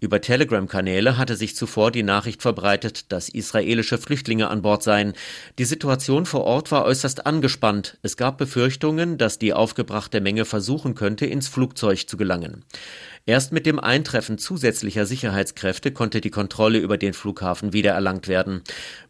Über 0.00 0.22
Telegram-Kanäle 0.22 1.18
hatte 1.18 1.36
sich 1.36 1.54
zuvor 1.54 1.90
die 1.90 2.02
Nachricht 2.02 2.40
verbreitet, 2.40 3.12
dass 3.12 3.28
israelische 3.28 3.98
Flüchtlinge 3.98 4.48
an 4.48 4.62
Bord 4.62 4.82
seien. 4.82 5.12
Die 5.58 5.66
Situation 5.66 6.24
vor 6.24 6.44
Ort 6.44 6.72
war 6.72 6.86
äußerst 6.86 7.26
angespannt. 7.26 7.98
Es 8.00 8.16
gab 8.16 8.38
Befürchtungen, 8.38 9.18
dass 9.18 9.38
die 9.38 9.52
aufgebrachte 9.52 10.22
Menge 10.22 10.46
versuchen 10.46 10.94
könnte, 10.94 11.26
ins 11.26 11.48
Flugzeug 11.48 12.08
zu 12.08 12.16
gelangen. 12.16 12.64
Erst 13.26 13.52
mit 13.52 13.66
dem 13.66 13.78
Eintreffen 13.78 14.38
zusätzlicher 14.38 15.04
Sicherheitskräfte 15.04 15.92
konnte 15.92 16.22
die 16.22 16.30
Kontrolle 16.30 16.78
über 16.78 16.96
den 16.96 17.12
Flughafen 17.12 17.74
wiedererlangt 17.74 18.26
werden. 18.26 18.62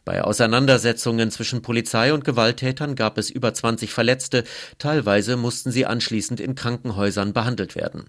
Bei 0.04 0.24
Auseinandersetzungen 0.24 1.30
zwischen 1.30 1.62
Polizei 1.62 2.12
und 2.12 2.24
Gewalttätern 2.24 2.96
gab 2.96 3.16
es 3.16 3.30
über 3.30 3.54
20 3.54 3.92
Verletzte, 3.92 4.42
teilweise 4.78 5.36
mussten 5.36 5.70
sie 5.70 5.86
anschließend 5.86 6.40
in 6.40 6.56
Krankenhäusern 6.56 7.32
behandelt 7.32 7.76
werden. 7.76 8.06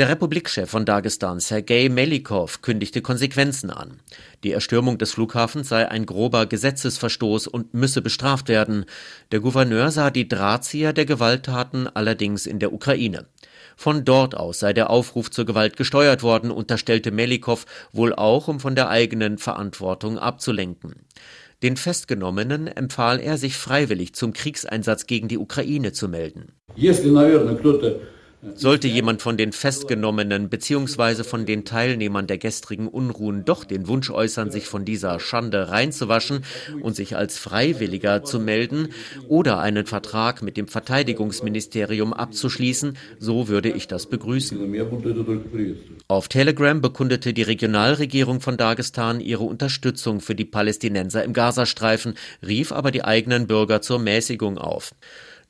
Der 0.00 0.08
Republikchef 0.08 0.70
von 0.70 0.86
Dagestan, 0.86 1.40
Sergei 1.40 1.90
Melikov, 1.90 2.62
kündigte 2.62 3.02
Konsequenzen 3.02 3.68
an. 3.68 4.00
Die 4.44 4.52
Erstürmung 4.52 4.96
des 4.96 5.12
Flughafens 5.12 5.68
sei 5.68 5.90
ein 5.90 6.06
grober 6.06 6.46
Gesetzesverstoß 6.46 7.46
und 7.48 7.74
müsse 7.74 8.00
bestraft 8.00 8.48
werden. 8.48 8.86
Der 9.30 9.40
Gouverneur 9.40 9.90
sah 9.90 10.08
die 10.08 10.26
Drahtzieher 10.26 10.94
der 10.94 11.04
Gewalttaten 11.04 11.86
allerdings 11.86 12.46
in 12.46 12.60
der 12.60 12.72
Ukraine. 12.72 13.26
Von 13.76 14.06
dort 14.06 14.34
aus 14.34 14.60
sei 14.60 14.72
der 14.72 14.88
Aufruf 14.88 15.30
zur 15.30 15.44
Gewalt 15.44 15.76
gesteuert 15.76 16.22
worden, 16.22 16.50
unterstellte 16.50 17.10
Melikov, 17.10 17.66
wohl 17.92 18.14
auch, 18.14 18.48
um 18.48 18.58
von 18.58 18.74
der 18.74 18.88
eigenen 18.88 19.36
Verantwortung 19.36 20.18
abzulenken. 20.18 20.94
Den 21.62 21.76
Festgenommenen 21.76 22.68
empfahl 22.68 23.20
er, 23.20 23.36
sich 23.36 23.54
freiwillig 23.54 24.14
zum 24.14 24.32
Kriegseinsatz 24.32 25.04
gegen 25.06 25.28
die 25.28 25.36
Ukraine 25.36 25.92
zu 25.92 26.08
melden. 26.08 26.52
Sollte 28.54 28.88
jemand 28.88 29.20
von 29.20 29.36
den 29.36 29.52
Festgenommenen 29.52 30.48
bzw. 30.48 31.24
von 31.24 31.44
den 31.44 31.66
Teilnehmern 31.66 32.26
der 32.26 32.38
gestrigen 32.38 32.88
Unruhen 32.88 33.44
doch 33.44 33.64
den 33.64 33.86
Wunsch 33.86 34.10
äußern, 34.10 34.50
sich 34.50 34.66
von 34.66 34.86
dieser 34.86 35.20
Schande 35.20 35.68
reinzuwaschen 35.68 36.44
und 36.80 36.96
sich 36.96 37.16
als 37.16 37.36
Freiwilliger 37.36 38.24
zu 38.24 38.40
melden 38.40 38.88
oder 39.28 39.60
einen 39.60 39.84
Vertrag 39.84 40.40
mit 40.40 40.56
dem 40.56 40.68
Verteidigungsministerium 40.68 42.14
abzuschließen, 42.14 42.96
so 43.18 43.48
würde 43.48 43.68
ich 43.68 43.88
das 43.88 44.06
begrüßen. 44.06 44.58
Auf 46.08 46.28
Telegram 46.28 46.80
bekundete 46.80 47.34
die 47.34 47.42
Regionalregierung 47.42 48.40
von 48.40 48.56
Dagestan 48.56 49.20
ihre 49.20 49.44
Unterstützung 49.44 50.20
für 50.20 50.34
die 50.34 50.46
Palästinenser 50.46 51.24
im 51.24 51.34
Gazastreifen, 51.34 52.14
rief 52.46 52.72
aber 52.72 52.90
die 52.90 53.04
eigenen 53.04 53.46
Bürger 53.46 53.82
zur 53.82 53.98
Mäßigung 53.98 54.56
auf. 54.56 54.94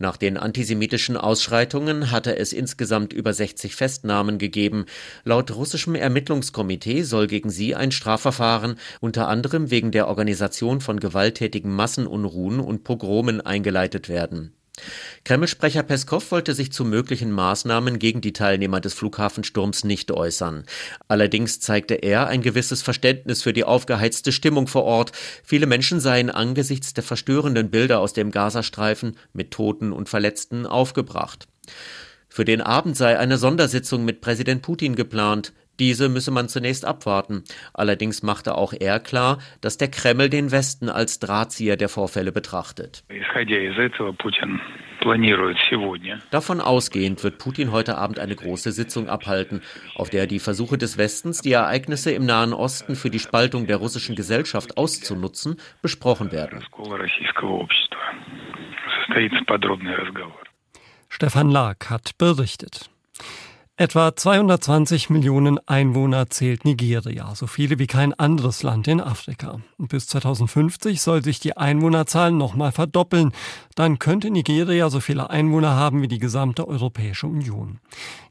Nach 0.02 0.16
den 0.16 0.38
antisemitischen 0.38 1.18
Ausschreitungen 1.18 2.10
hatte 2.10 2.34
es 2.38 2.54
insgesamt 2.54 3.12
über 3.12 3.34
60 3.34 3.76
Festnahmen 3.76 4.38
gegeben. 4.38 4.86
Laut 5.24 5.54
russischem 5.54 5.94
Ermittlungskomitee 5.94 7.02
soll 7.02 7.26
gegen 7.26 7.50
sie 7.50 7.74
ein 7.74 7.92
Strafverfahren 7.92 8.76
unter 9.00 9.28
anderem 9.28 9.70
wegen 9.70 9.90
der 9.90 10.08
Organisation 10.08 10.80
von 10.80 11.00
gewalttätigen 11.00 11.70
Massenunruhen 11.70 12.60
und 12.60 12.82
Pogromen 12.82 13.42
eingeleitet 13.42 14.08
werden 14.08 14.54
Kreml-Sprecher 15.24 15.82
Peskow 15.82 16.30
wollte 16.30 16.54
sich 16.54 16.72
zu 16.72 16.84
möglichen 16.84 17.30
Maßnahmen 17.32 17.98
gegen 17.98 18.20
die 18.20 18.32
Teilnehmer 18.32 18.80
des 18.80 18.94
Flughafensturms 18.94 19.84
nicht 19.84 20.10
äußern. 20.10 20.64
Allerdings 21.08 21.60
zeigte 21.60 21.94
er 21.94 22.26
ein 22.26 22.42
gewisses 22.42 22.82
Verständnis 22.82 23.42
für 23.42 23.52
die 23.52 23.64
aufgeheizte 23.64 24.32
Stimmung 24.32 24.66
vor 24.66 24.84
Ort. 24.84 25.12
Viele 25.44 25.66
Menschen 25.66 26.00
seien 26.00 26.30
angesichts 26.30 26.94
der 26.94 27.04
verstörenden 27.04 27.70
Bilder 27.70 28.00
aus 28.00 28.12
dem 28.12 28.30
Gazastreifen 28.30 29.16
mit 29.32 29.50
Toten 29.50 29.92
und 29.92 30.08
Verletzten 30.08 30.66
aufgebracht. 30.66 31.48
Für 32.28 32.44
den 32.44 32.60
Abend 32.60 32.96
sei 32.96 33.18
eine 33.18 33.38
Sondersitzung 33.38 34.04
mit 34.04 34.20
Präsident 34.20 34.62
Putin 34.62 34.94
geplant. 34.94 35.52
Diese 35.80 36.10
müsse 36.10 36.30
man 36.30 36.48
zunächst 36.48 36.84
abwarten. 36.84 37.42
Allerdings 37.72 38.22
machte 38.22 38.54
auch 38.54 38.74
er 38.78 39.00
klar, 39.00 39.38
dass 39.62 39.78
der 39.78 39.88
Kreml 39.88 40.28
den 40.28 40.52
Westen 40.52 40.90
als 40.90 41.18
Drahtzieher 41.20 41.78
der 41.78 41.88
Vorfälle 41.88 42.32
betrachtet. 42.32 43.02
Davon 46.30 46.60
ausgehend 46.60 47.24
wird 47.24 47.38
Putin 47.38 47.72
heute 47.72 47.96
Abend 47.96 48.18
eine 48.18 48.36
große 48.36 48.72
Sitzung 48.72 49.08
abhalten, 49.08 49.62
auf 49.94 50.10
der 50.10 50.26
die 50.26 50.38
Versuche 50.38 50.76
des 50.76 50.98
Westens, 50.98 51.40
die 51.40 51.52
Ereignisse 51.52 52.10
im 52.10 52.26
Nahen 52.26 52.52
Osten 52.52 52.94
für 52.94 53.08
die 53.08 53.18
Spaltung 53.18 53.66
der 53.66 53.78
russischen 53.78 54.16
Gesellschaft 54.16 54.76
auszunutzen, 54.76 55.56
besprochen 55.80 56.30
werden. 56.30 56.62
Stefan 61.08 61.50
Lag 61.50 61.88
hat 61.88 62.18
berichtet. 62.18 62.90
Etwa 63.80 64.14
220 64.14 65.08
Millionen 65.08 65.58
Einwohner 65.66 66.28
zählt 66.28 66.66
Nigeria, 66.66 67.34
so 67.34 67.46
viele 67.46 67.78
wie 67.78 67.86
kein 67.86 68.12
anderes 68.12 68.62
Land 68.62 68.86
in 68.88 69.00
Afrika. 69.00 69.58
Und 69.78 69.88
bis 69.88 70.06
2050 70.08 71.00
soll 71.00 71.24
sich 71.24 71.40
die 71.40 71.56
Einwohnerzahl 71.56 72.30
nochmal 72.30 72.72
verdoppeln. 72.72 73.32
Dann 73.76 73.98
könnte 73.98 74.30
Nigeria 74.30 74.90
so 74.90 75.00
viele 75.00 75.30
Einwohner 75.30 75.76
haben 75.76 76.02
wie 76.02 76.08
die 76.08 76.18
gesamte 76.18 76.68
Europäische 76.68 77.26
Union. 77.26 77.78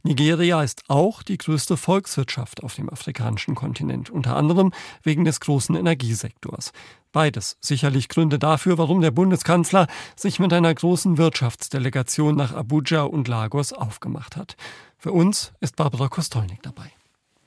Nigeria 0.04 0.62
ist 0.62 0.84
auch 0.88 1.24
die 1.24 1.40
größte 1.40 1.78
Volkswirtschaft 1.78 2.62
auf 2.62 2.76
dem 2.76 2.88
afrikanischen 2.88 3.56
Kontinent, 3.56 4.12
unter 4.12 4.36
anderem 4.36 4.72
wegen 5.02 5.26
des 5.26 5.40
großen 5.40 5.76
Energiesektors. 5.76 6.74
Beides 7.12 7.58
sicherlich 7.60 8.08
Gründe 8.08 8.38
dafür, 8.38 8.78
warum 8.78 9.02
der 9.02 9.10
Bundeskanzler 9.10 9.88
sich 10.16 10.40
mit 10.40 10.54
einer 10.54 10.76
großen 10.76 11.18
Wirtschaftsdelegation 11.18 12.36
nach 12.36 12.54
Abuja 12.54 13.02
und 13.02 13.28
Lagos 13.28 13.74
aufgemacht 13.74 14.36
hat. 14.36 14.56
Für 15.02 15.14
uns 15.14 15.54
ist 15.62 15.78
Barbara 15.78 16.10
Kostolnik 16.10 16.62
dabei. 16.62 16.92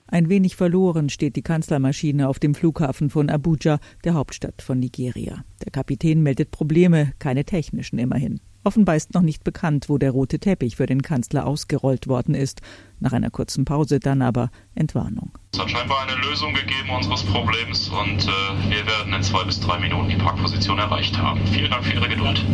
Ein 0.06 0.30
wenig 0.30 0.56
verloren 0.56 1.11
steht 1.11 1.37
die 1.37 1.42
Kanzlermaschine 1.42 2.26
auf 2.26 2.38
dem 2.38 2.54
Flughafen 2.54 3.11
von 3.11 3.28
Abuja, 3.28 3.78
der 4.04 4.14
Hauptstadt 4.14 4.62
von 4.62 4.78
Nigeria. 4.78 5.44
Der 5.62 5.71
Kapitän 5.71 6.23
meldet 6.23 6.50
Probleme, 6.50 7.12
keine 7.18 7.44
technischen 7.44 7.99
immerhin. 7.99 8.40
Offenbar 8.64 8.97
ist 8.97 9.12
noch 9.12 9.21
nicht 9.21 9.44
bekannt, 9.44 9.90
wo 9.90 9.99
der 9.99 10.12
rote 10.12 10.38
Teppich 10.38 10.76
für 10.76 10.87
den 10.87 11.02
Kanzler 11.02 11.47
ausgerollt 11.47 12.09
worden 12.09 12.35
ist. 12.35 12.62
Nach 13.00 13.12
einer 13.12 13.28
kurzen 13.28 13.66
Pause 13.66 14.00
dann 14.00 14.23
aber 14.23 14.50
Entwarnung. 14.75 15.37
Es 15.52 15.61
hat 15.61 15.71
scheinbar 15.71 16.09
eine 16.09 16.18
Lösung 16.23 16.54
gegeben 16.54 16.88
unseres 16.97 17.23
Problems 17.25 17.90
und 17.90 18.25
äh, 18.25 18.71
wir 18.71 18.87
werden 18.87 19.12
in 19.12 19.23
zwei 19.23 19.44
bis 19.44 19.61
drei 19.61 19.78
Minuten 19.78 20.09
die 20.09 20.16
Parkposition 20.16 20.78
erreicht 20.78 21.18
haben. 21.18 21.47
Vielen 21.49 21.71
Dank 21.71 21.85
für 21.85 21.92
Ihre 21.97 22.09
Geduld. 22.09 22.47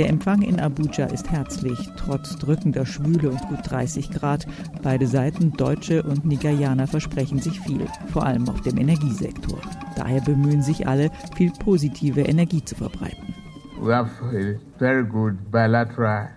Der 0.00 0.08
Empfang 0.08 0.40
in 0.40 0.58
Abuja 0.58 1.08
ist 1.08 1.30
herzlich, 1.30 1.78
trotz 1.94 2.34
drückender 2.38 2.86
Schwüle 2.86 3.28
und 3.28 3.48
gut 3.48 3.58
30 3.64 4.10
Grad. 4.10 4.46
Beide 4.82 5.06
Seiten, 5.06 5.52
Deutsche 5.52 6.02
und 6.02 6.24
Nigerianer, 6.24 6.86
versprechen 6.86 7.38
sich 7.38 7.60
viel, 7.60 7.84
vor 8.10 8.24
allem 8.24 8.48
auf 8.48 8.62
dem 8.62 8.78
Energiesektor. 8.78 9.58
Daher 9.96 10.22
bemühen 10.22 10.62
sich 10.62 10.88
alle, 10.88 11.10
viel 11.36 11.52
positive 11.52 12.22
Energie 12.22 12.64
zu 12.64 12.76
verbreiten. 12.76 13.34
We 13.78 13.94
have 13.94 14.10
a 14.24 14.58
very 14.78 15.04
good 15.04 15.34
bilateral 15.52 16.30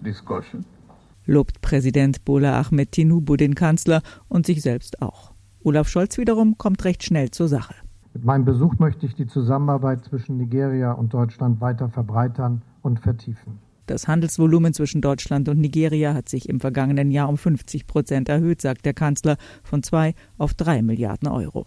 discussion. 0.00 0.64
Lobt 1.24 1.60
Präsident 1.60 2.24
Bola 2.24 2.60
Ahmed 2.60 2.90
Tinubu 2.90 3.36
den 3.36 3.54
Kanzler 3.54 4.02
und 4.26 4.44
sich 4.44 4.60
selbst 4.60 5.00
auch. 5.00 5.30
Olaf 5.62 5.88
Scholz 5.88 6.18
wiederum 6.18 6.58
kommt 6.58 6.84
recht 6.84 7.04
schnell 7.04 7.30
zur 7.30 7.46
Sache. 7.46 7.76
Mit 8.12 8.24
meinem 8.24 8.44
Besuch 8.44 8.80
möchte 8.80 9.06
ich 9.06 9.14
die 9.14 9.28
Zusammenarbeit 9.28 10.04
zwischen 10.04 10.36
Nigeria 10.36 10.90
und 10.90 11.14
Deutschland 11.14 11.60
weiter 11.60 11.88
verbreitern 11.88 12.62
und 12.84 13.00
vertiefen. 13.00 13.58
Das 13.86 14.08
Handelsvolumen 14.08 14.72
zwischen 14.72 15.02
Deutschland 15.02 15.48
und 15.48 15.60
Nigeria 15.60 16.14
hat 16.14 16.28
sich 16.28 16.48
im 16.48 16.60
vergangenen 16.60 17.10
Jahr 17.10 17.28
um 17.28 17.36
50 17.36 17.86
Prozent 17.86 18.28
erhöht, 18.28 18.62
sagt 18.62 18.86
der 18.86 18.94
Kanzler, 18.94 19.36
von 19.62 19.82
zwei 19.82 20.14
auf 20.38 20.54
drei 20.54 20.80
Milliarden 20.80 21.28
Euro. 21.28 21.66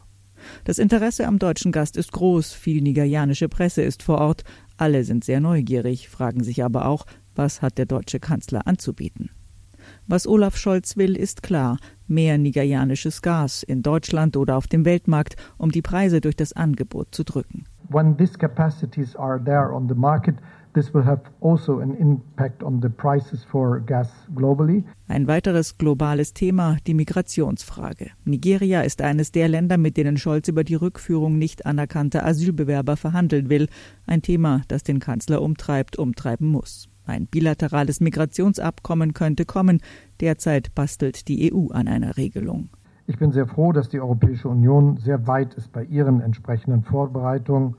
Das 0.64 0.80
Interesse 0.80 1.28
am 1.28 1.40
deutschen 1.40 1.72
Gast 1.72 1.98
ist 1.98 2.12
groß, 2.12 2.54
viel 2.54 2.82
nigerianische 2.82 3.50
Presse 3.50 3.82
ist 3.84 4.04
vor 4.04 4.20
Ort, 4.20 4.44
alle 4.78 5.04
sind 5.04 5.24
sehr 5.24 5.42
neugierig, 5.42 6.10
fragen 6.10 6.44
sich 6.44 6.64
aber 6.64 6.86
auch, 6.86 7.06
was 7.36 7.62
hat 7.62 7.78
der 7.78 7.86
deutsche 7.86 8.20
Kanzler 8.20 8.66
anzubieten. 8.66 9.30
Was 10.08 10.28
Olaf 10.28 10.58
Scholz 10.58 10.98
will, 10.98 11.16
ist 11.16 11.44
klar 11.44 11.78
mehr 12.08 12.38
nigerianisches 12.38 13.22
Gas 13.22 13.64
in 13.64 13.84
Deutschland 13.84 14.38
oder 14.38 14.58
auf 14.58 14.68
dem 14.68 14.86
Weltmarkt, 14.86 15.36
um 15.58 15.72
die 15.72 15.82
Preise 15.82 16.22
durch 16.22 16.36
das 16.36 16.54
Angebot 16.54 17.14
zu 17.14 17.24
drücken. 17.24 17.66
When 17.90 18.18
these 18.18 18.38
capacities 18.38 19.16
are 19.16 19.42
there 19.44 19.74
on 19.74 19.88
the 19.88 19.96
market, 19.96 20.36
This 20.78 20.94
will 20.94 21.06
have 21.06 21.22
also 21.42 21.80
an 21.80 21.96
impact 21.98 22.62
on 22.62 22.82
the 22.84 22.90
prices 22.90 23.44
for 23.44 23.80
gas 23.80 24.12
globally. 24.36 24.84
Ein 25.08 25.26
weiteres 25.26 25.80
globales 25.80 26.36
Thema, 26.36 26.78
die 26.86 26.94
Migrationsfrage. 26.94 28.12
Nigeria 28.26 28.82
ist 28.82 29.02
eines 29.02 29.32
der 29.32 29.48
Länder, 29.48 29.80
mit 29.80 29.98
denen 29.98 30.18
Scholz 30.18 30.48
über 30.50 30.64
die 30.64 30.76
Rückführung 30.76 31.40
nicht 31.40 31.66
anerkannter 31.66 32.24
Asylbewerber 32.24 32.96
verhandeln 32.96 33.50
will. 33.50 33.70
Ein 34.06 34.22
Thema, 34.22 34.62
das 34.68 34.84
den 34.84 35.00
Kanzler 35.00 35.42
umtreibt, 35.42 35.98
umtreiben 35.98 36.48
muss. 36.48 36.90
Ein 37.08 37.26
bilaterales 37.26 38.00
Migrationsabkommen 38.00 39.16
könnte 39.16 39.46
kommen. 39.46 39.82
Derzeit 40.22 40.76
bastelt 40.76 41.28
die 41.28 41.52
EU 41.52 41.70
an 41.72 41.88
einer 41.88 42.18
Regelung. 42.18 42.70
Ich 43.08 43.18
bin 43.18 43.32
sehr 43.32 43.48
froh, 43.48 43.72
dass 43.72 43.90
die 43.90 44.00
Europäische 44.00 44.48
Union 44.48 44.98
sehr 44.98 45.26
weit 45.26 45.56
ist 45.56 45.72
bei 45.72 45.86
ihren 45.86 46.22
entsprechenden 46.22 46.84
Vorbereitungen 46.84 47.78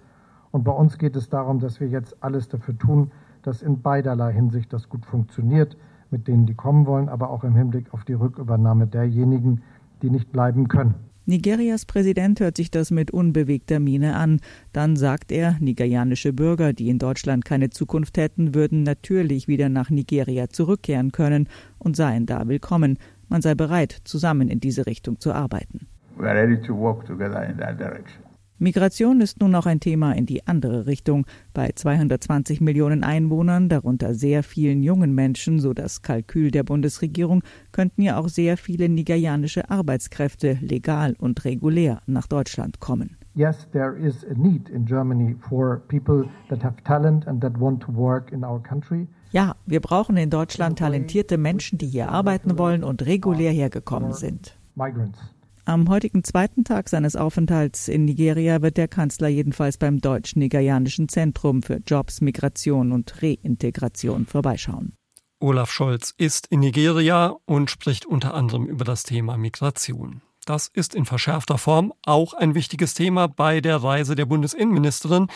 und 0.51 0.65
bei 0.65 0.73
uns 0.73 0.99
geht 0.99 1.17
es 1.17 1.29
darum, 1.29 1.59
dass 1.59 1.81
wir 1.81 1.89
jetzt 1.89 2.17
alles 2.23 2.49
dafür 2.49 2.77
tun, 2.79 3.11
dass 3.43 3.63
in 3.63 3.81
beiderlei 3.81 4.33
Hinsicht 4.33 4.73
das 4.73 4.89
gut 4.89 5.05
funktioniert, 5.05 5.77
mit 6.11 6.27
denen, 6.27 6.47
die 6.47 6.55
kommen 6.55 6.87
wollen, 6.87 7.09
aber 7.09 7.31
auch 7.31 7.45
im 7.45 7.55
Hinblick 7.55 7.93
auf 7.93 8.05
die 8.05 8.15
Rückübernahme 8.15 8.87
derjenigen, 8.87 9.63
die 10.03 10.11
nicht 10.11 10.33
bleiben 10.33 10.69
können. 10.69 10.95
Nigerias 11.27 11.85
Präsident 11.85 12.41
hört 12.41 12.57
sich 12.57 12.71
das 12.71 12.91
mit 12.91 13.11
unbewegter 13.11 13.81
Miene 13.81 14.17
an. 14.17 14.41
Dann 14.73 14.97
sagt 14.97 15.31
er, 15.31 15.59
nigerianische 15.61 16.33
Bürger, 16.33 16.73
die 16.73 16.89
in 16.89 16.99
Deutschland 16.99 17.45
keine 17.45 17.69
Zukunft 17.69 18.17
hätten, 18.17 18.55
würden 18.55 18.83
natürlich 18.83 19.47
wieder 19.47 19.69
nach 19.69 19.91
Nigeria 19.91 20.49
zurückkehren 20.49 21.13
können 21.13 21.47
und 21.79 21.97
seien 21.97 22.25
da 22.25 22.49
willkommen. 22.49 22.97
Man 23.29 23.43
sei 23.43 23.55
bereit, 23.55 23.95
zusammen 24.05 24.49
in 24.49 24.61
diese 24.61 24.87
Richtung 24.87 25.21
zu 25.21 25.35
arbeiten. 25.35 25.87
We 26.17 26.27
are 26.27 26.35
ready 26.35 26.59
to 26.67 26.75
work 26.75 27.05
together 27.05 27.47
in 27.47 27.59
that 27.59 27.79
direction. 27.79 28.28
Migration 28.61 29.21
ist 29.21 29.41
nun 29.41 29.55
auch 29.55 29.67
ein 29.67 29.79
Thema 29.79 30.13
in 30.13 30.27
die 30.27 30.47
andere 30.49 30.87
Richtung. 30.87 31.27
Bei 31.55 31.71
220 31.73 32.61
Millionen 32.61 33.05
Einwohnern, 33.05 33.69
darunter 33.69 34.15
sehr 34.15 34.43
vielen 34.43 34.83
jungen 34.83 35.15
Menschen, 35.15 35.61
so 35.61 35.75
das 35.75 36.03
Kalkül 36.03 36.51
der 36.51 36.65
Bundesregierung, 36.65 37.43
könnten 37.71 38.03
ja 38.03 38.19
auch 38.19 38.29
sehr 38.29 38.57
viele 38.57 38.89
nigerianische 38.89 39.71
Arbeitskräfte 39.71 40.59
legal 40.61 41.15
und 41.19 41.45
regulär 41.45 42.03
nach 42.07 42.27
Deutschland 42.27 42.81
kommen. 42.81 43.17
Yes, 43.37 43.69
there 43.71 43.97
is 43.97 44.25
a 44.25 44.35
need 44.35 44.69
in 44.71 44.85
Germany 44.85 45.37
for 45.49 45.81
people 45.87 46.29
that 46.49 46.65
have 46.65 46.83
talent 46.83 47.29
and 47.29 47.41
that 47.41 47.61
want 47.61 47.81
to 47.85 47.95
work 47.95 48.33
in 48.33 48.45
our 48.45 48.61
country. 48.61 49.07
Ja, 49.31 49.55
wir 49.67 49.81
brauchen 49.81 50.17
in 50.17 50.31
Deutschland 50.31 50.81
talentierte 50.81 51.39
Menschen, 51.39 51.79
die 51.79 51.87
hier 51.87 52.09
arbeiten 52.09 52.59
wollen 52.59 52.83
und 52.83 53.07
regulär 53.07 53.53
hergekommen 53.53 54.15
sind. 54.15 54.59
Migrants. 54.75 55.21
Am 55.69 55.91
heutigen 55.91 56.25
zweiten 56.25 56.65
Tag 56.65 56.89
seines 56.89 57.15
Aufenthalts 57.15 57.89
in 57.89 58.07
Nigeria 58.07 58.63
wird 58.63 58.79
der 58.79 58.89
Kanzler 58.89 59.29
jedenfalls 59.29 59.77
beim 59.77 60.01
Deutsch-Nigerianischen 60.01 61.11
Zentrum 61.11 61.63
für 61.63 61.83
Jobs, 61.87 62.23
Migration 62.23 62.91
und 62.91 63.23
Reintegration 63.23 64.25
vorbeischauen. 64.25 64.95
Olaf 65.41 65.71
Scholz 65.71 66.15
ist 66.17 66.47
in 66.47 66.61
Nigeria 66.61 67.37
und 67.45 67.71
spricht 67.71 68.07
unter 68.07 68.33
anderem 68.33 68.65
über 68.65 68.87
das 68.87 69.03
Thema 69.03 69.37
Migration. 69.37 70.23
Das 70.47 70.69
ist 70.69 70.95
in 70.95 71.05
verschärfter 71.05 71.59
Form 71.59 71.93
auch 72.03 72.33
ein 72.33 72.55
wichtiges 72.55 72.95
Thema 72.95 73.29
bei 73.29 73.61
der 73.61 73.77
Reise 73.77 74.15
der 74.15 74.25
Bundesinnenministerin. 74.25 75.27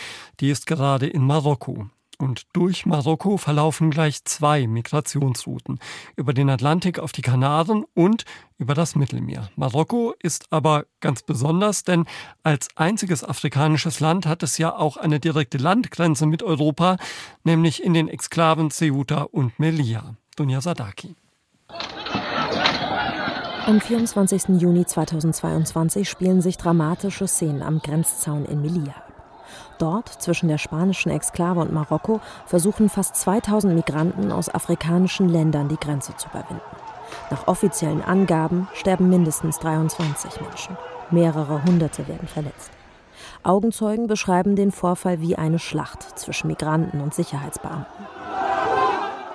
Die 0.41 0.49
ist 0.49 0.65
gerade 0.65 1.09
in 1.09 1.27
Marokko. 1.27 1.91
Und 2.23 2.43
durch 2.53 2.87
Marokko 2.87 3.37
verlaufen 3.37 3.91
gleich 3.91 4.25
zwei 4.25 4.69
Migrationsrouten 4.69 5.81
über 6.15 6.33
den 6.33 6.51
Atlantik 6.51 7.01
auf 7.01 7.11
die 7.11 7.21
Kanaren 7.21 7.85
und 7.95 8.25
über 8.59 8.75
das 8.75 8.95
Mittelmeer. 8.95 9.51
Marokko 9.57 10.15
ist 10.21 10.45
aber 10.51 10.85
ganz 11.01 11.25
besonders, 11.25 11.83
denn 11.83 12.05
als 12.45 12.69
einziges 12.77 13.25
afrikanisches 13.25 13.99
Land 13.99 14.27
hat 14.27 14.45
es 14.45 14.57
ja 14.57 14.73
auch 14.73 14.97
eine 14.99 15.19
direkte 15.19 15.59
Landgrenze 15.59 16.27
mit 16.27 16.45
Europa, 16.45 16.97
nämlich 17.43 17.83
in 17.83 17.93
den 17.93 18.07
Exklaven 18.07 18.71
Ceuta 18.71 19.23
und 19.23 19.59
Melilla. 19.59 20.15
Dunja 20.37 20.61
Sadaki. 20.61 21.17
Am 23.67 23.81
24. 23.81 24.61
Juni 24.61 24.87
2022 24.87 26.09
spielen 26.09 26.41
sich 26.41 26.57
dramatische 26.57 27.27
Szenen 27.27 27.63
am 27.63 27.81
Grenzzaun 27.81 28.45
in 28.45 28.63
Melilla 28.63 28.95
Dort, 29.79 30.09
zwischen 30.09 30.49
der 30.49 30.59
spanischen 30.59 31.11
Exklave 31.11 31.61
und 31.61 31.73
Marokko, 31.73 32.21
versuchen 32.47 32.89
fast 32.89 33.17
2000 33.17 33.75
Migranten 33.75 34.33
aus 34.33 34.49
afrikanischen 34.49 35.29
Ländern 35.29 35.69
die 35.69 35.77
Grenze 35.77 36.15
zu 36.17 36.29
überwinden. 36.29 36.61
Nach 37.31 37.47
offiziellen 37.47 38.03
Angaben 38.03 38.69
sterben 38.75 39.09
mindestens 39.09 39.59
23 39.59 40.41
Menschen. 40.41 40.77
Mehrere 41.11 41.63
Hunderte 41.65 42.09
werden 42.09 42.29
verletzt. 42.29 42.71
Augenzeugen 43.43 44.07
beschreiben 44.07 44.57
den 44.57 44.73
Vorfall 44.73 45.21
wie 45.21 45.37
eine 45.37 45.59
Schlacht 45.59 46.19
zwischen 46.19 46.47
Migranten 46.47 47.01
und 47.01 47.13
Sicherheitsbeamten. 47.13 48.07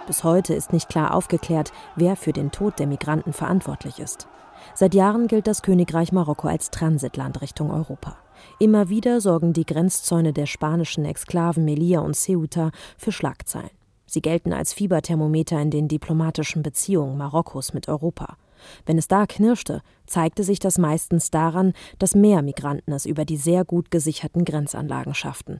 Bis 0.07 0.23
heute 0.23 0.53
ist 0.53 0.71
nicht 0.71 0.87
klar 0.87 1.13
aufgeklärt, 1.13 1.73
wer 1.97 2.15
für 2.15 2.31
den 2.31 2.49
Tod 2.49 2.79
der 2.79 2.87
Migranten 2.87 3.33
verantwortlich 3.33 3.99
ist. 3.99 4.29
Seit 4.73 4.95
Jahren 4.95 5.27
gilt 5.27 5.47
das 5.47 5.61
Königreich 5.61 6.13
Marokko 6.13 6.47
als 6.47 6.71
Transitland 6.71 7.41
Richtung 7.41 7.71
Europa. 7.71 8.15
Immer 8.57 8.87
wieder 8.87 9.19
sorgen 9.19 9.51
die 9.51 9.65
Grenzzäune 9.65 10.31
der 10.31 10.45
spanischen 10.45 11.03
Exklaven 11.03 11.65
Melilla 11.65 11.99
und 11.99 12.15
Ceuta 12.15 12.71
für 12.97 13.11
Schlagzeilen. 13.11 13.69
Sie 14.05 14.21
gelten 14.21 14.53
als 14.53 14.71
Fieberthermometer 14.71 15.59
in 15.61 15.71
den 15.71 15.89
diplomatischen 15.89 16.63
Beziehungen 16.63 17.17
Marokkos 17.17 17.73
mit 17.73 17.89
Europa. 17.89 18.37
Wenn 18.85 18.97
es 18.97 19.09
da 19.09 19.25
knirschte, 19.25 19.81
zeigte 20.05 20.43
sich 20.43 20.59
das 20.59 20.77
meistens 20.77 21.31
daran, 21.31 21.73
dass 21.99 22.15
mehr 22.15 22.41
Migranten 22.41 22.93
es 22.93 23.05
über 23.05 23.25
die 23.25 23.37
sehr 23.37 23.65
gut 23.65 23.91
gesicherten 23.91 24.45
Grenzanlagen 24.45 25.13
schafften. 25.13 25.59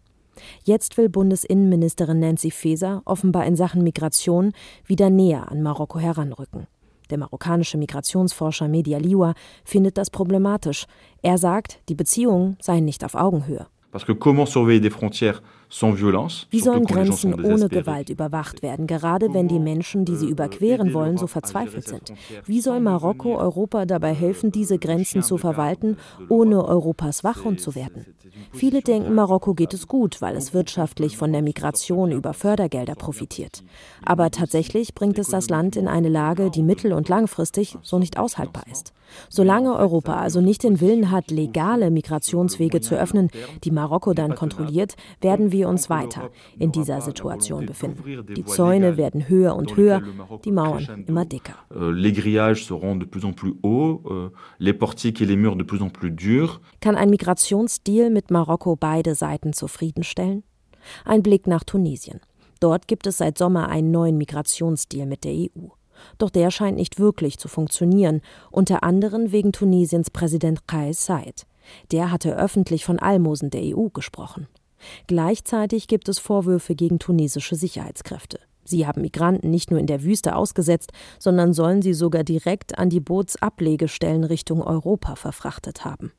Jetzt 0.63 0.97
will 0.97 1.09
Bundesinnenministerin 1.09 2.19
Nancy 2.19 2.51
Faeser 2.51 3.01
offenbar 3.05 3.45
in 3.45 3.55
Sachen 3.55 3.83
Migration 3.83 4.53
wieder 4.85 5.09
näher 5.09 5.51
an 5.51 5.61
Marokko 5.61 5.99
heranrücken. 5.99 6.67
Der 7.09 7.17
marokkanische 7.17 7.77
Migrationsforscher 7.77 8.67
Media 8.67 8.97
Liwa 8.97 9.33
findet 9.63 9.97
das 9.97 10.09
problematisch. 10.09 10.85
Er 11.21 11.37
sagt, 11.37 11.79
die 11.89 11.95
Beziehungen 11.95 12.57
seien 12.61 12.85
nicht 12.85 13.03
auf 13.03 13.15
Augenhöhe. 13.15 13.67
Parce 13.91 14.05
que 14.05 14.13
comment 14.13 14.47
surveiller 14.47 14.81
des 14.81 14.93
frontières 14.93 15.41
wie 15.69 16.59
sollen 16.59 16.85
Grenzen 16.85 17.33
ohne 17.43 17.67
Gewalt 17.67 18.09
überwacht 18.09 18.61
werden, 18.61 18.87
gerade 18.87 19.33
wenn 19.33 19.47
die 19.47 19.59
Menschen, 19.59 20.05
die 20.05 20.15
sie 20.15 20.29
überqueren 20.29 20.93
wollen, 20.93 21.17
so 21.17 21.27
verzweifelt 21.27 21.87
sind? 21.87 22.13
Wie 22.45 22.61
soll 22.61 22.79
Marokko 22.79 23.37
Europa 23.37 23.85
dabei 23.85 24.13
helfen, 24.13 24.51
diese 24.51 24.79
Grenzen 24.79 25.23
zu 25.23 25.37
verwalten, 25.37 25.97
ohne 26.29 26.63
Europas 26.63 27.23
Wachhund 27.23 27.59
zu 27.59 27.75
werden? 27.75 28.05
Viele 28.53 28.81
denken, 28.81 29.13
Marokko 29.13 29.53
geht 29.53 29.73
es 29.73 29.87
gut, 29.87 30.21
weil 30.21 30.35
es 30.35 30.53
wirtschaftlich 30.53 31.17
von 31.17 31.31
der 31.31 31.41
Migration 31.41 32.11
über 32.11 32.33
Fördergelder 32.33 32.95
profitiert. 32.95 33.63
Aber 34.05 34.31
tatsächlich 34.31 34.93
bringt 34.95 35.19
es 35.19 35.27
das 35.27 35.49
Land 35.49 35.75
in 35.75 35.87
eine 35.87 36.09
Lage, 36.09 36.49
die 36.49 36.63
mittel- 36.63 36.93
und 36.93 37.09
langfristig 37.09 37.77
so 37.81 37.99
nicht 37.99 38.17
aushaltbar 38.17 38.63
ist. 38.71 38.93
Solange 39.29 39.75
Europa 39.75 40.15
also 40.15 40.41
nicht 40.41 40.63
den 40.63 40.81
Willen 40.81 41.11
hat, 41.11 41.31
legale 41.31 41.91
Migrationswege 41.91 42.81
zu 42.81 42.95
öffnen, 42.95 43.29
die 43.63 43.71
Marokko 43.71 44.13
dann 44.13 44.35
kontrolliert, 44.35 44.95
werden 45.21 45.51
wir 45.51 45.69
uns 45.69 45.89
weiter 45.89 46.29
in 46.57 46.71
dieser 46.71 47.01
Situation 47.01 47.65
befinden. 47.65 48.03
Die 48.35 48.45
Zäune 48.45 48.97
werden 48.97 49.27
höher 49.27 49.55
und 49.55 49.75
höher, 49.75 50.01
die 50.45 50.51
Mauern 50.51 51.05
immer 51.07 51.25
dicker. 51.25 51.55
Euh, 51.71 51.91
euh, 51.91 52.19
Kann 56.81 56.95
ein 56.95 57.09
Migrationsdeal 57.09 58.09
mit 58.09 58.31
Marokko 58.31 58.75
beide 58.75 59.15
Seiten 59.15 59.53
zufriedenstellen? 59.53 60.43
Ein 61.05 61.23
Blick 61.23 61.47
nach 61.47 61.63
Tunesien. 61.63 62.19
Dort 62.59 62.87
gibt 62.87 63.07
es 63.07 63.17
seit 63.17 63.37
Sommer 63.37 63.69
einen 63.69 63.91
neuen 63.91 64.17
Migrationsdeal 64.17 65.05
mit 65.05 65.23
der 65.23 65.33
EU. 65.33 65.67
Doch 66.17 66.29
der 66.29 66.51
scheint 66.51 66.77
nicht 66.77 66.99
wirklich 66.99 67.37
zu 67.37 67.47
funktionieren, 67.47 68.21
unter 68.51 68.83
anderem 68.83 69.31
wegen 69.31 69.51
Tunesiens 69.51 70.09
Präsident 70.09 70.67
Kais 70.67 71.05
Said. 71.05 71.45
Der 71.91 72.11
hatte 72.11 72.35
öffentlich 72.37 72.85
von 72.85 72.99
Almosen 72.99 73.49
der 73.49 73.61
EU 73.63 73.89
gesprochen. 73.89 74.47
Gleichzeitig 75.07 75.87
gibt 75.87 76.07
es 76.09 76.19
Vorwürfe 76.19 76.75
gegen 76.75 76.99
tunesische 76.99 77.55
Sicherheitskräfte. 77.55 78.39
Sie 78.63 78.85
haben 78.85 79.01
Migranten 79.01 79.49
nicht 79.49 79.71
nur 79.71 79.79
in 79.79 79.87
der 79.87 80.03
Wüste 80.03 80.35
ausgesetzt, 80.35 80.91
sondern 81.19 81.53
sollen 81.53 81.81
sie 81.81 81.93
sogar 81.93 82.23
direkt 82.23 82.77
an 82.77 82.89
die 82.89 82.99
Bootsablegestellen 82.99 84.25
Richtung 84.25 84.61
Europa 84.61 85.15
verfrachtet 85.15 85.85
haben. 85.85 86.11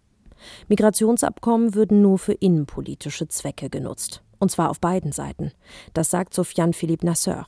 Migrationsabkommen 0.68 1.74
würden 1.74 2.00
nur 2.00 2.18
für 2.18 2.32
innenpolitische 2.32 3.28
Zwecke 3.28 3.68
genutzt. 3.68 4.22
Und 4.38 4.50
zwar 4.50 4.70
auf 4.70 4.80
beiden 4.80 5.12
Seiten. 5.12 5.52
Das 5.94 6.10
sagt 6.10 6.32
Sofiane 6.32 6.72
Philippe 6.72 7.04
Nasseur. 7.04 7.46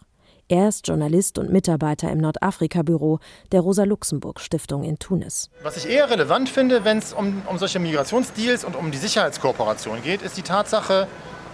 Er 0.50 0.66
ist 0.66 0.88
Journalist 0.88 1.38
und 1.38 1.52
Mitarbeiter 1.52 2.10
im 2.10 2.18
Nordafrika-Büro 2.18 3.20
der 3.52 3.60
Rosa-Luxemburg-Stiftung 3.60 4.82
in 4.82 4.98
Tunis. 4.98 5.48
Was 5.62 5.76
ich 5.76 5.88
eher 5.88 6.10
relevant 6.10 6.48
finde, 6.48 6.84
wenn 6.84 6.98
es 6.98 7.12
um, 7.12 7.42
um 7.48 7.56
solche 7.56 7.78
Migrationsdeals 7.78 8.64
und 8.64 8.74
um 8.74 8.90
die 8.90 8.98
Sicherheitskooperation 8.98 10.02
geht, 10.02 10.22
ist 10.22 10.36
die 10.36 10.42
Tatsache, 10.42 11.06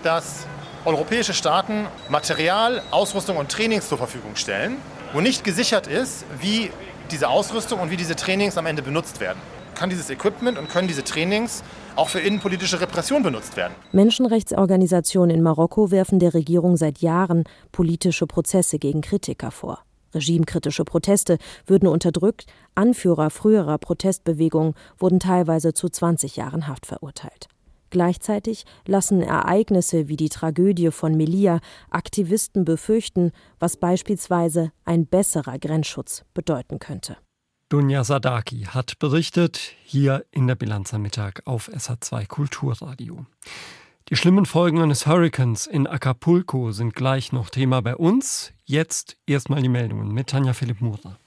dass 0.02 0.46
europäische 0.86 1.34
Staaten 1.34 1.86
Material, 2.08 2.80
Ausrüstung 2.90 3.36
und 3.36 3.52
Trainings 3.52 3.86
zur 3.86 3.98
Verfügung 3.98 4.34
stellen, 4.34 4.78
wo 5.12 5.20
nicht 5.20 5.44
gesichert 5.44 5.88
ist, 5.88 6.24
wie 6.40 6.70
diese 7.10 7.28
Ausrüstung 7.28 7.80
und 7.80 7.90
wie 7.90 7.98
diese 7.98 8.16
Trainings 8.16 8.56
am 8.56 8.64
Ende 8.64 8.80
benutzt 8.80 9.20
werden. 9.20 9.42
Kann 9.74 9.90
dieses 9.90 10.08
Equipment 10.08 10.56
und 10.56 10.70
können 10.70 10.88
diese 10.88 11.04
Trainings 11.04 11.62
auch 11.96 12.08
für 12.08 12.20
innenpolitische 12.20 12.80
Repression 12.80 13.22
benutzt 13.22 13.56
werden. 13.56 13.74
Menschenrechtsorganisationen 13.92 15.36
in 15.36 15.42
Marokko 15.42 15.90
werfen 15.90 16.18
der 16.18 16.34
Regierung 16.34 16.76
seit 16.76 16.98
Jahren 16.98 17.44
politische 17.72 18.26
Prozesse 18.26 18.78
gegen 18.78 19.00
Kritiker 19.00 19.50
vor. 19.50 19.80
Regimekritische 20.14 20.84
Proteste 20.84 21.38
würden 21.66 21.88
unterdrückt, 21.88 22.46
Anführer 22.74 23.30
früherer 23.30 23.78
Protestbewegungen 23.78 24.74
wurden 24.98 25.20
teilweise 25.20 25.74
zu 25.74 25.88
20 25.88 26.36
Jahren 26.36 26.68
Haft 26.68 26.86
verurteilt. 26.86 27.48
Gleichzeitig 27.90 28.64
lassen 28.86 29.22
Ereignisse 29.22 30.08
wie 30.08 30.16
die 30.16 30.28
Tragödie 30.28 30.90
von 30.90 31.16
Melilla 31.16 31.60
Aktivisten 31.90 32.64
befürchten, 32.64 33.32
was 33.60 33.76
beispielsweise 33.76 34.72
ein 34.84 35.06
besserer 35.06 35.58
Grenzschutz 35.58 36.24
bedeuten 36.34 36.78
könnte. 36.78 37.16
Dunja 37.68 38.04
Sadaki 38.04 38.68
hat 38.68 39.00
berichtet, 39.00 39.72
hier 39.82 40.24
in 40.30 40.46
der 40.46 40.54
Bilanz 40.54 40.94
am 40.94 41.02
Mittag 41.02 41.42
auf 41.46 41.68
SH2 41.68 42.28
Kulturradio. 42.28 43.26
Die 44.08 44.14
schlimmen 44.14 44.46
Folgen 44.46 44.80
eines 44.80 45.08
Hurrikans 45.08 45.66
in 45.66 45.88
Acapulco 45.88 46.70
sind 46.70 46.94
gleich 46.94 47.32
noch 47.32 47.50
Thema 47.50 47.82
bei 47.82 47.96
uns. 47.96 48.52
Jetzt 48.66 49.16
erstmal 49.26 49.62
die 49.62 49.68
Meldungen 49.68 50.12
mit 50.12 50.28
Tanja 50.28 50.52
Philipp 50.52 50.80
Murer. 50.80 51.18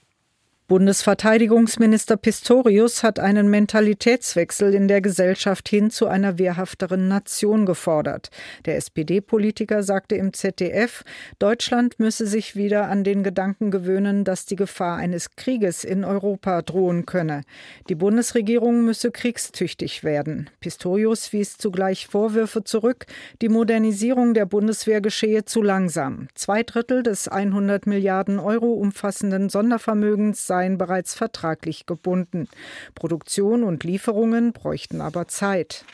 Bundesverteidigungsminister 0.70 2.16
Pistorius 2.16 3.02
hat 3.02 3.18
einen 3.18 3.50
Mentalitätswechsel 3.50 4.72
in 4.72 4.86
der 4.86 5.00
Gesellschaft 5.00 5.68
hin 5.68 5.90
zu 5.90 6.06
einer 6.06 6.38
wehrhafteren 6.38 7.08
Nation 7.08 7.66
gefordert. 7.66 8.30
Der 8.66 8.76
SPD-Politiker 8.76 9.82
sagte 9.82 10.14
im 10.14 10.32
ZDF, 10.32 11.02
Deutschland 11.40 11.98
müsse 11.98 12.24
sich 12.24 12.54
wieder 12.54 12.86
an 12.86 13.02
den 13.02 13.24
Gedanken 13.24 13.72
gewöhnen, 13.72 14.22
dass 14.22 14.46
die 14.46 14.54
Gefahr 14.54 14.96
eines 14.96 15.34
Krieges 15.34 15.82
in 15.82 16.04
Europa 16.04 16.62
drohen 16.62 17.04
könne. 17.04 17.42
Die 17.88 17.96
Bundesregierung 17.96 18.84
müsse 18.84 19.10
kriegstüchtig 19.10 20.04
werden. 20.04 20.50
Pistorius 20.60 21.32
wies 21.32 21.58
zugleich 21.58 22.06
Vorwürfe 22.06 22.62
zurück, 22.62 23.06
die 23.42 23.48
Modernisierung 23.48 24.34
der 24.34 24.46
Bundeswehr 24.46 25.00
geschehe 25.00 25.44
zu 25.44 25.62
langsam. 25.62 26.28
Zwei 26.36 26.62
Drittel 26.62 27.02
des 27.02 27.26
100 27.26 27.88
Milliarden 27.88 28.38
Euro 28.38 28.72
umfassenden 28.74 29.48
Sondervermögens 29.48 30.46
sei 30.46 30.59
seien 30.60 30.76
bereits 30.76 31.14
vertraglich 31.14 31.86
gebunden. 31.86 32.46
Produktion 32.94 33.64
und 33.64 33.82
Lieferungen 33.82 34.52
bräuchten 34.52 35.00
aber 35.00 35.26
Zeit. 35.26 35.86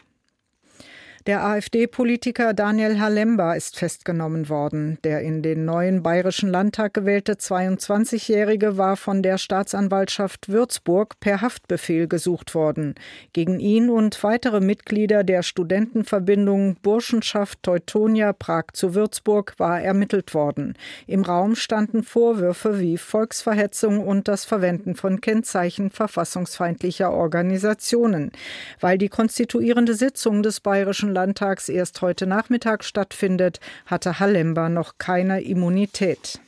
Der 1.27 1.45
AfD-Politiker 1.45 2.55
Daniel 2.55 3.01
Halemba 3.01 3.55
ist 3.55 3.77
festgenommen 3.77 4.49
worden. 4.49 4.99
Der 5.03 5.23
in 5.23 5.43
den 5.43 5.65
neuen 5.65 6.05
Bayerischen 6.05 6.49
Landtag 6.49 6.95
gewählte 6.95 7.33
22-Jährige 7.33 8.79
war 8.79 8.97
von 8.97 9.25
der 9.25 9.37
Staatsanwaltschaft 9.37 10.49
Würzburg 10.49 11.19
per 11.19 11.41
Haftbefehl 11.41 12.07
gesucht 12.07 12.55
worden. 12.55 12.95
Gegen 13.33 13.59
ihn 13.59 13.91
und 13.91 14.23
weitere 14.23 14.61
Mitglieder 14.61 15.25
der 15.25 15.43
Studentenverbindung 15.43 16.77
Burschenschaft 16.81 17.61
Teutonia 17.65 18.33
Prag 18.33 18.67
zu 18.75 18.95
Würzburg 18.95 19.55
war 19.59 19.81
ermittelt 19.81 20.33
worden. 20.33 20.75
Im 21.09 21.23
Raum 21.23 21.57
standen 21.57 22.05
Vorwürfe 22.05 22.79
wie 22.79 22.99
Volksverhetzung 22.99 23.99
und 23.99 24.29
das 24.29 24.45
Verwenden 24.45 24.95
von 24.95 25.21
Kennzeichen 25.21 25.91
verfassungsfeindlicher 25.91 27.11
Organisationen. 27.11 28.31
Weil 28.79 28.97
die 28.97 29.09
konstituierende 29.09 29.95
Sitzung 29.95 30.45
des 30.45 30.61
Bayerischen 30.61 31.16
Landtags 31.17 31.71
erst 31.71 32.03
heute 32.03 32.27
Nachmittag 32.27 32.85
stattfindet, 32.85 33.59
hatte 33.87 34.21
Halemba 34.21 34.69
noch 34.69 34.99
keine 34.99 35.41
Immunität. 35.41 36.41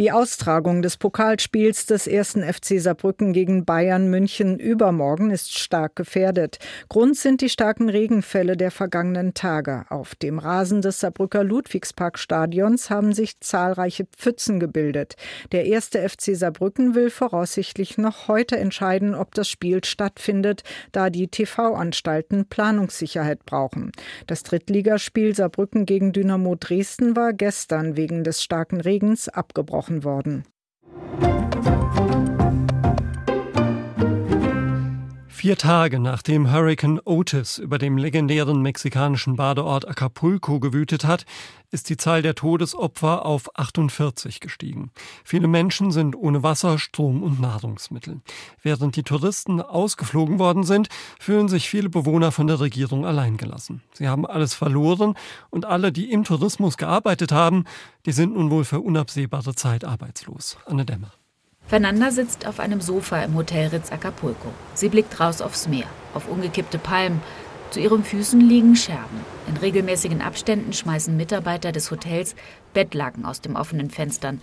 Die 0.00 0.12
Austragung 0.12 0.80
des 0.80 0.96
Pokalspiels 0.96 1.86
des 1.86 2.06
ersten 2.06 2.44
FC 2.44 2.80
Saarbrücken 2.80 3.32
gegen 3.32 3.64
Bayern 3.64 4.08
München 4.08 4.60
übermorgen 4.60 5.32
ist 5.32 5.58
stark 5.58 5.96
gefährdet. 5.96 6.60
Grund 6.88 7.16
sind 7.16 7.40
die 7.40 7.48
starken 7.48 7.88
Regenfälle 7.88 8.56
der 8.56 8.70
vergangenen 8.70 9.34
Tage. 9.34 9.86
Auf 9.88 10.14
dem 10.14 10.38
Rasen 10.38 10.82
des 10.82 11.00
Saarbrücker 11.00 11.42
Ludwigsparkstadions 11.42 12.90
haben 12.90 13.12
sich 13.12 13.40
zahlreiche 13.40 14.06
Pfützen 14.16 14.60
gebildet. 14.60 15.16
Der 15.50 15.66
erste 15.66 16.08
FC 16.08 16.36
Saarbrücken 16.36 16.94
will 16.94 17.10
voraussichtlich 17.10 17.98
noch 17.98 18.28
heute 18.28 18.56
entscheiden, 18.56 19.16
ob 19.16 19.34
das 19.34 19.48
Spiel 19.48 19.82
stattfindet, 19.82 20.62
da 20.92 21.10
die 21.10 21.26
TV-Anstalten 21.26 22.46
Planungssicherheit 22.48 23.44
brauchen. 23.44 23.90
Das 24.28 24.44
Drittligaspiel 24.44 25.34
Saarbrücken 25.34 25.86
gegen 25.86 26.12
Dynamo 26.12 26.54
Dresden 26.54 27.16
war 27.16 27.32
gestern 27.32 27.96
wegen 27.96 28.22
des 28.22 28.44
starken 28.44 28.80
Regens 28.80 29.28
abgebrochen 29.28 29.87
gesprochen 29.88 30.02
worden. 30.02 30.57
Vier 35.38 35.56
Tage 35.56 36.00
nachdem 36.00 36.50
Hurricane 36.50 37.00
Otis 37.04 37.58
über 37.58 37.78
dem 37.78 37.96
legendären 37.96 38.60
mexikanischen 38.60 39.36
Badeort 39.36 39.86
Acapulco 39.86 40.58
gewütet 40.58 41.04
hat, 41.04 41.26
ist 41.70 41.88
die 41.90 41.96
Zahl 41.96 42.22
der 42.22 42.34
Todesopfer 42.34 43.24
auf 43.24 43.56
48 43.56 44.40
gestiegen. 44.40 44.90
Viele 45.22 45.46
Menschen 45.46 45.92
sind 45.92 46.16
ohne 46.16 46.42
Wasser, 46.42 46.80
Strom 46.80 47.22
und 47.22 47.38
Nahrungsmittel. 47.38 48.20
Während 48.62 48.96
die 48.96 49.04
Touristen 49.04 49.60
ausgeflogen 49.60 50.40
worden 50.40 50.64
sind, 50.64 50.88
fühlen 51.20 51.46
sich 51.46 51.68
viele 51.68 51.88
Bewohner 51.88 52.32
von 52.32 52.48
der 52.48 52.58
Regierung 52.58 53.06
alleingelassen. 53.06 53.82
Sie 53.92 54.08
haben 54.08 54.26
alles 54.26 54.54
verloren 54.54 55.14
und 55.50 55.66
alle, 55.66 55.92
die 55.92 56.10
im 56.10 56.24
Tourismus 56.24 56.78
gearbeitet 56.78 57.30
haben, 57.30 57.62
die 58.06 58.12
sind 58.12 58.34
nun 58.34 58.50
wohl 58.50 58.64
für 58.64 58.80
unabsehbare 58.80 59.54
Zeit 59.54 59.84
arbeitslos. 59.84 60.58
Anne 60.66 60.84
Dämmer. 60.84 61.12
Fernanda 61.68 62.10
sitzt 62.10 62.46
auf 62.46 62.60
einem 62.60 62.80
Sofa 62.80 63.22
im 63.22 63.34
Hotel 63.34 63.68
Ritz 63.68 63.92
Acapulco. 63.92 64.48
Sie 64.72 64.88
blickt 64.88 65.20
raus 65.20 65.42
aufs 65.42 65.68
Meer, 65.68 65.84
auf 66.14 66.26
umgekippte 66.26 66.78
Palmen. 66.78 67.20
Zu 67.68 67.80
ihren 67.80 68.04
Füßen 68.04 68.40
liegen 68.40 68.74
Scherben. 68.74 69.20
In 69.46 69.58
regelmäßigen 69.58 70.22
Abständen 70.22 70.72
schmeißen 70.72 71.14
Mitarbeiter 71.14 71.70
des 71.70 71.90
Hotels 71.90 72.34
Bettlaken 72.72 73.26
aus 73.26 73.42
den 73.42 73.54
offenen 73.54 73.90
Fenstern. 73.90 74.40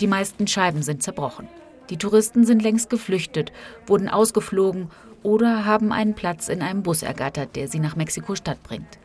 Die 0.00 0.06
meisten 0.06 0.46
Scheiben 0.46 0.82
sind 0.82 1.02
zerbrochen. 1.02 1.48
Die 1.90 1.96
Touristen 1.96 2.46
sind 2.46 2.62
längst 2.62 2.88
geflüchtet, 2.88 3.50
wurden 3.88 4.08
ausgeflogen 4.08 4.90
oder 5.24 5.64
haben 5.64 5.90
einen 5.90 6.14
Platz 6.14 6.48
in 6.48 6.62
einem 6.62 6.84
Bus 6.84 7.02
ergattert, 7.02 7.56
der 7.56 7.66
sie 7.66 7.80
nach 7.80 7.96
Mexiko-Stadt 7.96 8.62
bringt. 8.62 9.00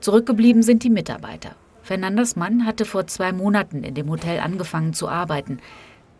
Zurückgeblieben 0.00 0.64
sind 0.64 0.82
die 0.82 0.90
Mitarbeiter. 0.90 1.54
Fernandas 1.84 2.34
Mann 2.34 2.66
hatte 2.66 2.84
vor 2.84 3.06
zwei 3.06 3.30
Monaten 3.30 3.84
in 3.84 3.94
dem 3.94 4.10
Hotel 4.10 4.40
angefangen 4.40 4.94
zu 4.94 5.08
arbeiten. 5.08 5.60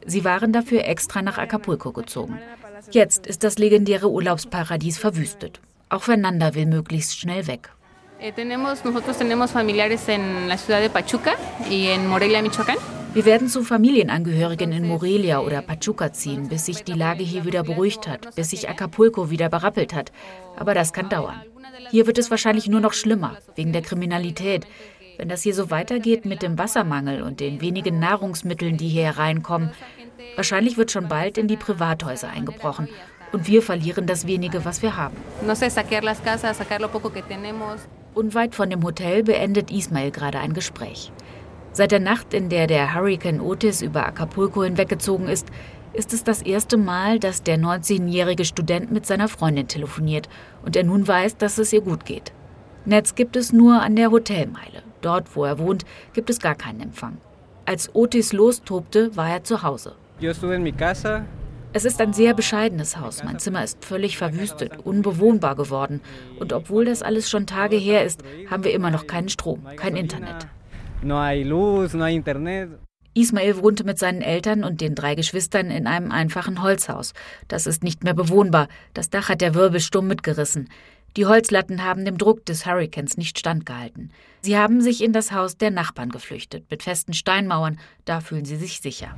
Sie 0.06 0.24
waren 0.24 0.52
dafür 0.52 0.84
extra 0.84 1.22
nach 1.22 1.38
Acapulco 1.38 1.92
gezogen. 1.92 2.38
Jetzt 2.90 3.26
ist 3.26 3.44
das 3.44 3.58
legendäre 3.58 4.10
Urlaubsparadies 4.10 4.98
verwüstet. 4.98 5.60
Auch 5.88 6.02
Fernanda 6.02 6.54
will 6.54 6.66
möglichst 6.66 7.18
schnell 7.18 7.46
weg. 7.46 7.70
Eh, 8.20 8.32
Wir 13.14 13.24
werden 13.24 13.48
zu 13.48 13.62
Familienangehörigen 13.62 14.72
in 14.72 14.88
Morelia 14.88 15.40
oder 15.40 15.62
Pachuca 15.62 16.12
ziehen, 16.12 16.48
bis 16.48 16.66
sich 16.66 16.84
die 16.84 16.92
Lage 16.92 17.22
hier 17.22 17.44
wieder 17.44 17.62
beruhigt 17.62 18.08
hat, 18.08 18.34
bis 18.34 18.50
sich 18.50 18.68
Acapulco 18.68 19.30
wieder 19.30 19.48
berappelt 19.48 19.94
hat. 19.94 20.10
Aber 20.56 20.74
das 20.74 20.92
kann 20.92 21.08
dauern. 21.08 21.40
Hier 21.90 22.06
wird 22.06 22.18
es 22.18 22.30
wahrscheinlich 22.30 22.68
nur 22.68 22.80
noch 22.80 22.92
schlimmer, 22.92 23.36
wegen 23.54 23.72
der 23.72 23.82
Kriminalität, 23.82 24.66
wenn 25.16 25.28
das 25.28 25.42
hier 25.42 25.54
so 25.54 25.70
weitergeht 25.70 26.24
mit 26.24 26.42
dem 26.42 26.58
Wassermangel 26.58 27.22
und 27.22 27.40
den 27.40 27.60
wenigen 27.60 27.98
Nahrungsmitteln, 27.98 28.76
die 28.76 28.88
hier 28.88 29.04
hereinkommen, 29.04 29.70
wahrscheinlich 30.37 30.77
wird 30.77 30.90
schon 30.90 31.09
bald 31.09 31.38
in 31.38 31.48
die 31.48 31.57
Privathäuser 31.57 32.29
eingebrochen 32.29 32.88
und 33.33 33.46
wir 33.48 33.62
verlieren 33.62 34.07
das 34.07 34.27
wenige, 34.27 34.64
was 34.64 34.83
wir 34.83 34.96
haben. 34.96 35.16
Unweit 38.14 38.55
von 38.55 38.70
dem 38.70 38.85
Hotel 38.85 39.24
beendet 39.24 39.72
Ismail 39.72 40.12
gerade 40.12 40.38
ein 40.38 40.55
Gespräch. 40.55 41.11
Seit 41.72 41.90
der 41.90 41.98
Nacht, 41.98 42.33
in 42.33 42.48
der 42.48 42.68
der 42.68 42.94
Hurricane 42.94 43.40
Otis 43.40 43.83
über 43.83 44.07
Acapulco 44.07 44.62
hinweggezogen 44.62 45.27
ist, 45.27 45.48
ist 45.92 46.12
es 46.12 46.22
das 46.22 46.42
erste 46.42 46.77
Mal, 46.77 47.18
dass 47.18 47.42
der 47.42 47.59
19-jährige 47.59 48.44
Student 48.44 48.92
mit 48.92 49.07
seiner 49.07 49.29
Freundin 49.29 49.66
telefoniert 49.66 50.29
und 50.64 50.77
er 50.77 50.85
nun 50.85 51.07
weiß, 51.07 51.37
dass 51.37 51.59
es 51.59 51.72
ihr 51.72 51.81
gut 51.81 52.05
geht. 52.05 52.33
Netz 52.85 53.14
gibt 53.14 53.35
es 53.35 53.53
nur 53.53 53.81
an 53.81 53.96
der 53.96 54.11
Hotelmeile. 54.11 54.83
Dort, 55.00 55.35
wo 55.35 55.44
er 55.44 55.59
wohnt, 55.59 55.85
gibt 56.12 56.31
es 56.31 56.38
gar 56.38 56.55
keinen 56.55 56.81
Empfang. 56.81 57.16
Als 57.64 57.94
Otis 57.94 58.33
lostobte, 58.33 59.16
war 59.16 59.31
er 59.31 59.42
zu 59.42 59.62
Hause. 59.62 59.96
Es 61.76 61.84
ist 61.84 62.00
ein 62.00 62.12
sehr 62.12 62.34
bescheidenes 62.34 62.98
Haus. 62.98 63.24
Mein 63.24 63.40
Zimmer 63.40 63.64
ist 63.64 63.84
völlig 63.84 64.16
verwüstet, 64.16 64.78
unbewohnbar 64.84 65.56
geworden. 65.56 66.00
Und 66.38 66.52
obwohl 66.52 66.84
das 66.84 67.02
alles 67.02 67.28
schon 67.28 67.46
Tage 67.46 67.76
her 67.76 68.04
ist, 68.04 68.22
haben 68.48 68.62
wir 68.62 68.72
immer 68.72 68.90
noch 68.92 69.08
keinen 69.08 69.28
Strom, 69.28 69.66
kein 69.76 69.96
Internet. 69.96 70.46
Ismail 73.14 73.62
wohnte 73.62 73.84
mit 73.84 73.98
seinen 73.98 74.22
Eltern 74.22 74.64
und 74.64 74.80
den 74.80 74.94
drei 74.94 75.14
Geschwistern 75.14 75.70
in 75.70 75.87
einem 75.87 76.10
einfachen 76.10 76.62
Holzhaus. 76.62 77.12
Das 77.48 77.66
ist 77.66 77.84
nicht 77.84 78.04
mehr 78.04 78.14
bewohnbar. 78.14 78.68
Das 78.92 79.10
Dach 79.10 79.28
hat 79.28 79.40
der 79.40 79.54
Wirbelsturm 79.54 80.06
mitgerissen. 80.06 80.68
Die 81.16 81.26
Holzlatten 81.26 81.84
haben 81.84 82.04
dem 82.04 82.18
Druck 82.18 82.44
des 82.46 82.66
Hurrikans 82.66 83.16
nicht 83.16 83.38
standgehalten. 83.38 84.10
Sie 84.44 84.59
haben 84.59 84.83
sich 84.83 85.02
in 85.02 85.14
das 85.14 85.33
Haus 85.33 85.57
der 85.57 85.70
Nachbarn 85.70 86.11
geflüchtet, 86.11 86.70
mit 86.70 86.83
festen 86.83 87.14
Steinmauern. 87.14 87.78
Da 88.04 88.20
fühlen 88.20 88.44
sie 88.44 88.57
sich 88.57 88.83
sicher. 88.83 89.16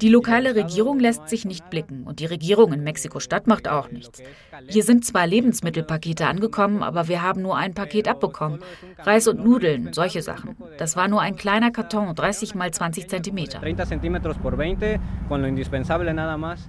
Die 0.00 0.08
lokale 0.08 0.54
Regierung 0.54 1.00
lässt 1.00 1.28
sich 1.28 1.44
nicht 1.44 1.68
blicken 1.68 2.04
und 2.04 2.20
die 2.20 2.24
Regierung 2.24 2.72
in 2.72 2.82
Mexiko-Stadt 2.82 3.46
macht 3.46 3.68
auch 3.68 3.90
nichts. 3.90 4.22
Hier 4.68 4.84
sind 4.84 5.04
zwar 5.04 5.26
Lebensmittelpakete 5.26 6.26
angekommen, 6.26 6.82
aber 6.82 7.08
wir 7.08 7.20
haben 7.20 7.42
nur 7.42 7.58
ein 7.58 7.74
Paket 7.74 8.08
abbekommen. 8.08 8.60
Reis 8.98 9.28
und 9.28 9.44
Nudeln, 9.44 9.92
solche 9.92 10.22
Sachen. 10.22 10.56
Das 10.78 10.96
war 10.96 11.08
nur 11.08 11.20
ein 11.20 11.36
kleiner 11.36 11.72
Karton, 11.72 12.14
30 12.14 12.54
mal 12.54 12.70
20 12.70 13.08
Zentimeter. 13.08 13.60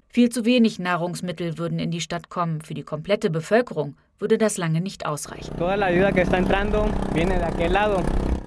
Viel 0.10 0.30
zu 0.30 0.44
wenig 0.44 0.80
Nahrungsmittel 0.80 1.58
würden 1.58 1.80
in 1.80 1.92
die 1.92 2.02
Stadt 2.02 2.28
kommen. 2.30 2.62
Für 2.62 2.74
die 2.74 2.84
komplette 2.84 3.30
Bevölkerung 3.30 3.96
würde 4.20 4.38
das 4.38 4.58
lange 4.58 4.82
nicht 4.82 5.06
ausreichen. 5.06 5.54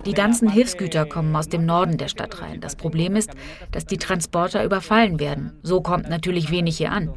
Die 0.06 0.12
ganzen 0.14 0.48
Hilfsgüter 0.48 1.04
kommen 1.04 1.34
aus 1.34 1.48
dem 1.48 1.66
Norden 1.66 1.96
der 1.96 2.08
Stadt 2.08 2.40
rein. 2.40 2.60
Das 2.60 2.76
Problem 2.76 3.16
ist, 3.16 3.30
dass 3.72 3.86
die 3.86 3.98
Transporter 3.98 4.64
überfallen 4.64 5.18
werden. 5.18 5.58
So 5.62 5.80
kommt 5.80 6.08
natürlich 6.08 6.50
wenig 6.50 6.78
hier 6.78 6.92
an. 6.92 7.12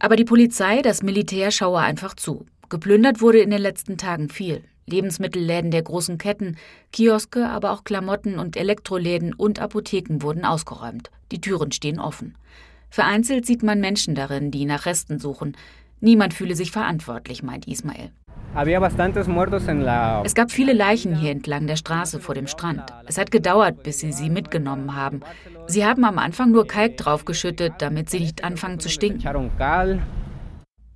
Aber 0.00 0.16
die 0.16 0.24
Polizei, 0.24 0.82
das 0.82 1.02
Militär 1.02 1.50
schaue 1.50 1.78
einfach 1.78 2.14
zu. 2.14 2.46
Geplündert 2.68 3.20
wurde 3.20 3.38
in 3.38 3.50
den 3.50 3.60
letzten 3.60 3.96
Tagen 3.96 4.28
viel. 4.28 4.64
Lebensmittelläden 4.86 5.70
der 5.70 5.82
großen 5.82 6.18
Ketten, 6.18 6.56
Kioske, 6.92 7.48
aber 7.48 7.72
auch 7.72 7.84
Klamotten- 7.84 8.38
und 8.38 8.56
Elektroläden 8.56 9.32
und 9.32 9.60
Apotheken 9.60 10.20
wurden 10.20 10.44
ausgeräumt. 10.44 11.10
Die 11.32 11.40
Türen 11.40 11.72
stehen 11.72 12.00
offen. 12.00 12.36
Vereinzelt 12.94 13.44
sieht 13.44 13.64
man 13.64 13.80
Menschen 13.80 14.14
darin, 14.14 14.52
die 14.52 14.66
nach 14.66 14.86
Resten 14.86 15.18
suchen. 15.18 15.56
Niemand 15.98 16.32
fühle 16.32 16.54
sich 16.54 16.70
verantwortlich, 16.70 17.42
meint 17.42 17.66
Ismail. 17.66 18.12
Es 20.24 20.34
gab 20.36 20.52
viele 20.52 20.72
Leichen 20.72 21.16
hier 21.16 21.32
entlang 21.32 21.66
der 21.66 21.74
Straße 21.74 22.20
vor 22.20 22.36
dem 22.36 22.46
Strand. 22.46 22.84
Es 23.06 23.18
hat 23.18 23.32
gedauert, 23.32 23.82
bis 23.82 23.98
sie 23.98 24.12
sie 24.12 24.30
mitgenommen 24.30 24.94
haben. 24.94 25.22
Sie 25.66 25.84
haben 25.84 26.04
am 26.04 26.18
Anfang 26.18 26.52
nur 26.52 26.68
Kalk 26.68 26.96
draufgeschüttet, 26.96 27.72
damit 27.78 28.10
sie 28.10 28.20
nicht 28.20 28.44
anfangen 28.44 28.78
zu 28.78 28.88
stinken. 28.88 29.22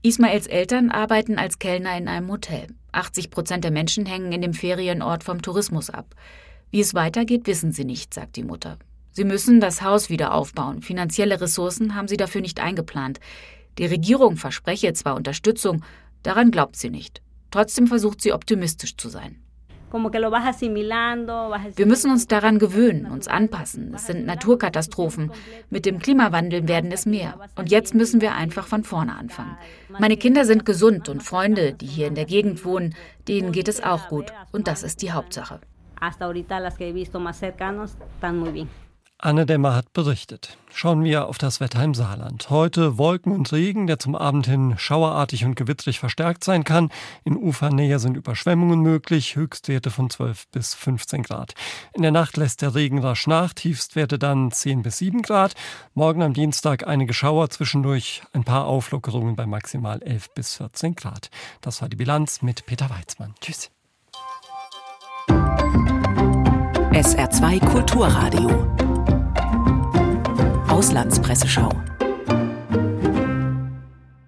Ismails 0.02 0.46
Eltern 0.46 0.92
arbeiten 0.92 1.36
als 1.36 1.58
Kellner 1.58 1.98
in 1.98 2.06
einem 2.06 2.30
Hotel. 2.30 2.68
80 2.92 3.32
Prozent 3.32 3.64
der 3.64 3.72
Menschen 3.72 4.06
hängen 4.06 4.30
in 4.30 4.40
dem 4.40 4.54
Ferienort 4.54 5.24
vom 5.24 5.42
Tourismus 5.42 5.90
ab. 5.90 6.14
Wie 6.70 6.78
es 6.78 6.94
weitergeht, 6.94 7.48
wissen 7.48 7.72
sie 7.72 7.84
nicht, 7.84 8.14
sagt 8.14 8.36
die 8.36 8.44
Mutter. 8.44 8.78
Sie 9.18 9.24
müssen 9.24 9.58
das 9.58 9.82
Haus 9.82 10.10
wieder 10.10 10.32
aufbauen. 10.32 10.80
Finanzielle 10.80 11.40
Ressourcen 11.40 11.96
haben 11.96 12.06
sie 12.06 12.16
dafür 12.16 12.40
nicht 12.40 12.60
eingeplant. 12.60 13.18
Die 13.76 13.86
Regierung 13.86 14.36
verspreche 14.36 14.92
zwar 14.92 15.16
Unterstützung, 15.16 15.82
daran 16.22 16.52
glaubt 16.52 16.76
sie 16.76 16.88
nicht. 16.88 17.20
Trotzdem 17.50 17.88
versucht 17.88 18.20
sie 18.20 18.32
optimistisch 18.32 18.96
zu 18.96 19.08
sein. 19.08 19.42
Wir 19.90 21.86
müssen 21.86 22.12
uns 22.12 22.28
daran 22.28 22.60
gewöhnen, 22.60 23.06
uns 23.06 23.26
anpassen. 23.26 23.92
Es 23.92 24.06
sind 24.06 24.24
Naturkatastrophen. 24.24 25.32
Mit 25.68 25.84
dem 25.84 25.98
Klimawandel 25.98 26.68
werden 26.68 26.92
es 26.92 27.04
mehr. 27.04 27.40
Und 27.56 27.72
jetzt 27.72 27.96
müssen 27.96 28.20
wir 28.20 28.36
einfach 28.36 28.68
von 28.68 28.84
vorne 28.84 29.16
anfangen. 29.16 29.58
Meine 29.98 30.16
Kinder 30.16 30.44
sind 30.44 30.64
gesund 30.64 31.08
und 31.08 31.24
Freunde, 31.24 31.72
die 31.72 31.86
hier 31.86 32.06
in 32.06 32.14
der 32.14 32.26
Gegend 32.26 32.64
wohnen, 32.64 32.94
denen 33.26 33.50
geht 33.50 33.66
es 33.66 33.82
auch 33.82 34.06
gut. 34.06 34.26
Und 34.52 34.68
das 34.68 34.84
ist 34.84 35.02
die 35.02 35.10
Hauptsache. 35.10 35.58
Hasta 36.00 36.26
ahorita 36.26 36.60
las 36.60 36.76
que 36.76 36.86
he 36.86 36.92
visto 36.92 37.18
más 37.18 37.40
cercanos 37.40 37.96
están 38.14 38.38
muy 38.38 38.52
bien. 38.52 38.68
Anne 39.20 39.46
Dämmer 39.46 39.74
hat 39.74 39.92
berichtet. 39.94 40.56
Schauen 40.72 41.02
wir 41.02 41.26
auf 41.26 41.38
das 41.38 41.58
Wetter 41.58 41.82
im 41.82 41.92
Saarland. 41.92 42.50
Heute 42.50 42.98
Wolken 42.98 43.32
und 43.32 43.52
Regen, 43.52 43.88
der 43.88 43.98
zum 43.98 44.14
Abend 44.14 44.46
hin 44.46 44.74
schauerartig 44.78 45.44
und 45.44 45.56
gewittrig 45.56 45.98
verstärkt 45.98 46.44
sein 46.44 46.62
kann. 46.62 46.90
In 47.24 47.36
Ufernähe 47.36 47.98
sind 47.98 48.16
Überschwemmungen 48.16 48.80
möglich, 48.80 49.34
Höchstwerte 49.34 49.90
von 49.90 50.08
12 50.08 50.46
bis 50.52 50.74
15 50.74 51.24
Grad. 51.24 51.54
In 51.94 52.02
der 52.02 52.12
Nacht 52.12 52.36
lässt 52.36 52.62
der 52.62 52.76
Regen 52.76 53.00
rasch 53.00 53.26
nach, 53.26 53.54
Tiefstwerte 53.54 54.20
dann 54.20 54.52
10 54.52 54.82
bis 54.82 54.98
7 54.98 55.22
Grad. 55.22 55.54
Morgen 55.94 56.22
am 56.22 56.32
Dienstag 56.32 56.86
einige 56.86 57.12
Schauer, 57.12 57.50
zwischendurch 57.50 58.22
ein 58.32 58.44
paar 58.44 58.66
Auflockerungen 58.66 59.34
bei 59.34 59.46
maximal 59.46 60.00
11 60.00 60.32
bis 60.34 60.54
14 60.54 60.94
Grad. 60.94 61.30
Das 61.60 61.82
war 61.82 61.88
die 61.88 61.96
Bilanz 61.96 62.40
mit 62.42 62.66
Peter 62.66 62.88
Weizmann. 62.88 63.34
Tschüss. 63.40 63.72
SR2 66.92 67.64
Kulturradio 67.64 68.87
Auslandspresseschau. 70.78 71.70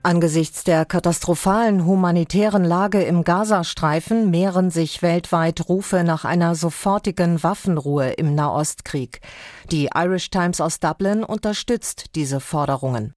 Angesichts 0.03 0.65
der 0.65 0.85
katastrophalen 0.85 1.85
humanitären 1.87 2.65
Lage 2.65 3.03
im 3.03 3.23
Gazastreifen 3.23 4.31
mehren 4.31 4.73
sich 4.73 5.01
weltweit 5.01 5.69
Rufe 5.69 6.03
nach 6.03 6.25
einer 6.25 6.57
sofortigen 6.57 7.41
Waffenruhe 7.45 8.11
im 8.15 8.35
Nahostkrieg. 8.35 9.21
Die 9.71 9.91
Irish 9.95 10.31
Times 10.31 10.61
aus 10.61 10.81
Dublin 10.81 11.23
unterstützt 11.23 12.17
diese 12.17 12.41
Forderungen. 12.41 13.15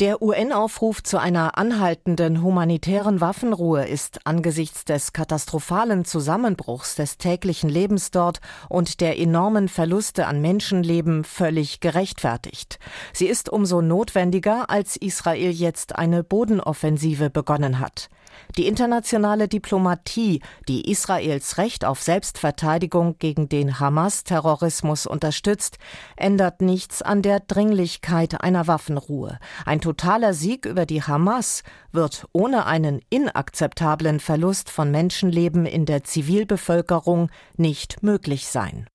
Der 0.00 0.22
UN-Aufruf 0.22 1.02
zu 1.02 1.20
einer 1.20 1.58
anhaltenden 1.58 2.42
humanitären 2.42 3.20
Waffenruhe 3.20 3.86
ist 3.86 4.26
angesichts 4.26 4.86
des 4.86 5.12
katastrophalen 5.12 6.06
Zusammenbruchs 6.06 6.94
des 6.94 7.18
täglichen 7.18 7.68
Lebens 7.68 8.10
dort 8.10 8.40
und 8.70 9.02
der 9.02 9.18
enormen 9.18 9.68
Verluste 9.68 10.26
an 10.26 10.40
Menschenleben 10.40 11.24
völlig 11.24 11.80
gerechtfertigt. 11.80 12.78
Sie 13.12 13.26
ist 13.26 13.50
umso 13.50 13.82
notwendiger, 13.82 14.70
als 14.70 14.96
Israel 14.96 15.50
jetzt 15.50 15.94
eine 15.94 16.24
Bodenoffensive 16.24 17.28
begonnen 17.28 17.78
hat. 17.78 18.08
Die 18.56 18.66
internationale 18.66 19.48
Diplomatie, 19.48 20.40
die 20.68 20.90
Israels 20.90 21.58
Recht 21.58 21.84
auf 21.84 22.02
Selbstverteidigung 22.02 23.18
gegen 23.18 23.48
den 23.48 23.80
Hamas-Terrorismus 23.80 25.06
unterstützt, 25.06 25.78
ändert 26.16 26.60
nichts 26.60 27.02
an 27.02 27.22
der 27.22 27.40
Dringlichkeit 27.40 28.42
einer 28.42 28.66
Waffenruhe. 28.66 29.38
Ein 29.64 29.80
totaler 29.80 30.34
Sieg 30.34 30.66
über 30.66 30.86
die 30.86 31.02
Hamas 31.02 31.62
wird 31.92 32.26
ohne 32.32 32.66
einen 32.66 33.00
inakzeptablen 33.10 34.20
Verlust 34.20 34.70
von 34.70 34.90
Menschenleben 34.90 35.66
in 35.66 35.86
der 35.86 36.04
Zivilbevölkerung 36.04 37.30
nicht 37.56 38.02
möglich 38.02 38.48
sein. 38.48 38.86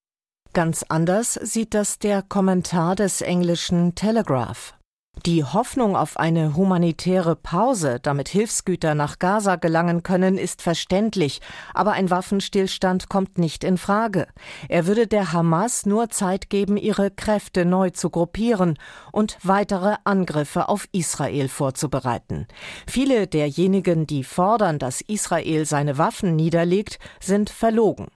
Ganz 0.53 0.83
anders 0.87 1.33
sieht 1.35 1.73
das 1.73 1.99
der 1.99 2.23
Kommentar 2.23 2.95
des 2.95 3.21
englischen 3.21 3.93
Telegraph. 3.95 4.76
Die 5.25 5.43
Hoffnung 5.43 5.95
auf 5.95 6.17
eine 6.17 6.55
humanitäre 6.55 7.35
Pause, 7.35 7.99
damit 8.01 8.29
Hilfsgüter 8.29 8.95
nach 8.95 9.19
Gaza 9.19 9.55
gelangen 9.55 10.03
können, 10.03 10.37
ist 10.37 10.61
verständlich, 10.61 11.41
aber 11.73 11.93
ein 11.93 12.09
Waffenstillstand 12.09 13.09
kommt 13.09 13.37
nicht 13.37 13.63
in 13.63 13.77
Frage. 13.77 14.27
Er 14.69 14.85
würde 14.85 15.07
der 15.07 15.33
Hamas 15.33 15.85
nur 15.85 16.09
Zeit 16.09 16.49
geben, 16.49 16.77
ihre 16.77 17.11
Kräfte 17.11 17.65
neu 17.65 17.89
zu 17.89 18.09
gruppieren 18.09 18.77
und 19.11 19.37
weitere 19.43 19.95
Angriffe 20.03 20.69
auf 20.69 20.87
Israel 20.91 21.49
vorzubereiten. 21.49 22.47
Viele 22.87 23.27
derjenigen, 23.27 24.07
die 24.07 24.23
fordern, 24.23 24.79
dass 24.79 25.01
Israel 25.01 25.65
seine 25.65 25.97
Waffen 25.97 26.35
niederlegt, 26.35 26.99
sind 27.19 27.49
verlogen. 27.49 28.07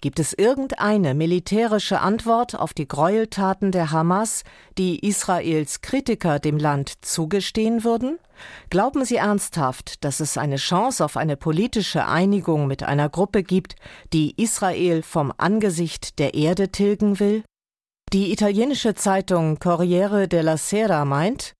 Gibt 0.00 0.18
es 0.18 0.32
irgendeine 0.32 1.14
militärische 1.14 2.00
Antwort 2.00 2.54
auf 2.54 2.74
die 2.74 2.88
Gräueltaten 2.88 3.72
der 3.72 3.90
Hamas, 3.90 4.42
die 4.78 4.98
Israels 5.06 5.80
Kritiker 5.80 6.38
dem 6.38 6.58
Land 6.58 6.92
zugestehen 7.04 7.84
würden? 7.84 8.18
Glauben 8.70 9.04
Sie 9.04 9.16
ernsthaft, 9.16 10.04
dass 10.04 10.20
es 10.20 10.38
eine 10.38 10.56
Chance 10.56 11.04
auf 11.04 11.16
eine 11.16 11.36
politische 11.36 12.06
Einigung 12.06 12.66
mit 12.66 12.82
einer 12.82 13.08
Gruppe 13.08 13.42
gibt, 13.42 13.76
die 14.12 14.40
Israel 14.40 15.02
vom 15.02 15.32
Angesicht 15.36 16.18
der 16.18 16.34
Erde 16.34 16.70
tilgen 16.70 17.18
will? 17.18 17.42
Die 18.12 18.30
italienische 18.32 18.94
Zeitung 18.94 19.58
Corriere 19.58 20.28
della 20.28 20.56
Sera 20.56 21.04
meint, 21.04 21.55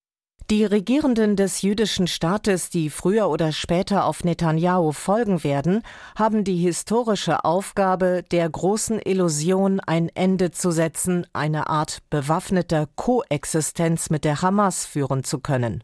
die 0.51 0.65
Regierenden 0.65 1.35
des 1.35 1.63
jüdischen 1.63 2.07
Staates, 2.07 2.71
die 2.71 2.89
früher 2.89 3.29
oder 3.29 3.51
später 3.51 4.05
auf 4.05 4.23
Netanyahu 4.23 4.93
folgen 4.93 5.43
werden, 5.43 5.83
haben 6.17 6.45
die 6.45 6.57
historische 6.57 7.45
Aufgabe, 7.45 8.23
der 8.31 8.49
großen 8.49 9.01
Illusion 9.05 9.81
ein 9.81 10.09
Ende 10.15 10.53
zu 10.53 10.71
setzen, 10.71 11.27
eine 11.33 11.69
Art 11.69 11.99
bewaffneter 12.11 12.87
Koexistenz 12.95 14.09
mit 14.09 14.25
der 14.25 14.41
Hamas 14.41 14.87
führen 14.87 15.25
zu 15.25 15.41
können. 15.41 15.83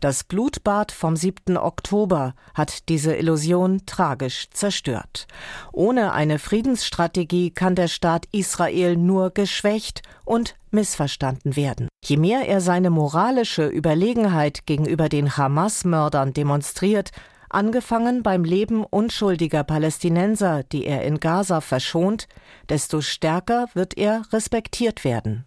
Das 0.00 0.24
Blutbad 0.24 0.92
vom 0.92 1.16
7. 1.16 1.56
Oktober 1.56 2.34
hat 2.52 2.90
diese 2.90 3.14
Illusion 3.14 3.86
tragisch 3.86 4.50
zerstört. 4.50 5.26
Ohne 5.72 6.12
eine 6.12 6.38
Friedensstrategie 6.38 7.52
kann 7.52 7.74
der 7.74 7.88
Staat 7.88 8.26
Israel 8.32 8.96
nur 8.96 9.30
geschwächt 9.30 10.02
und 10.26 10.56
missverstanden 10.74 11.56
werden. 11.56 11.88
Je 12.04 12.18
mehr 12.18 12.46
er 12.46 12.60
seine 12.60 12.90
moralische 12.90 13.66
Überlegenheit 13.66 14.66
gegenüber 14.66 15.08
den 15.08 15.36
Hamas-Mördern 15.36 16.34
demonstriert, 16.34 17.10
angefangen 17.48 18.22
beim 18.22 18.44
Leben 18.44 18.84
unschuldiger 18.84 19.64
Palästinenser, 19.64 20.64
die 20.64 20.84
er 20.84 21.04
in 21.04 21.20
Gaza 21.20 21.60
verschont, 21.60 22.28
desto 22.68 23.00
stärker 23.00 23.66
wird 23.74 23.96
er 23.96 24.22
respektiert 24.32 25.04
werden. 25.04 25.46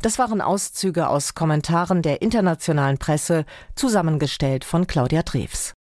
Das 0.00 0.18
waren 0.18 0.40
Auszüge 0.40 1.08
aus 1.08 1.34
Kommentaren 1.34 2.02
der 2.02 2.22
internationalen 2.22 2.98
Presse, 2.98 3.44
zusammengestellt 3.74 4.64
von 4.64 4.86
Claudia 4.86 5.22
Drews. 5.22 5.74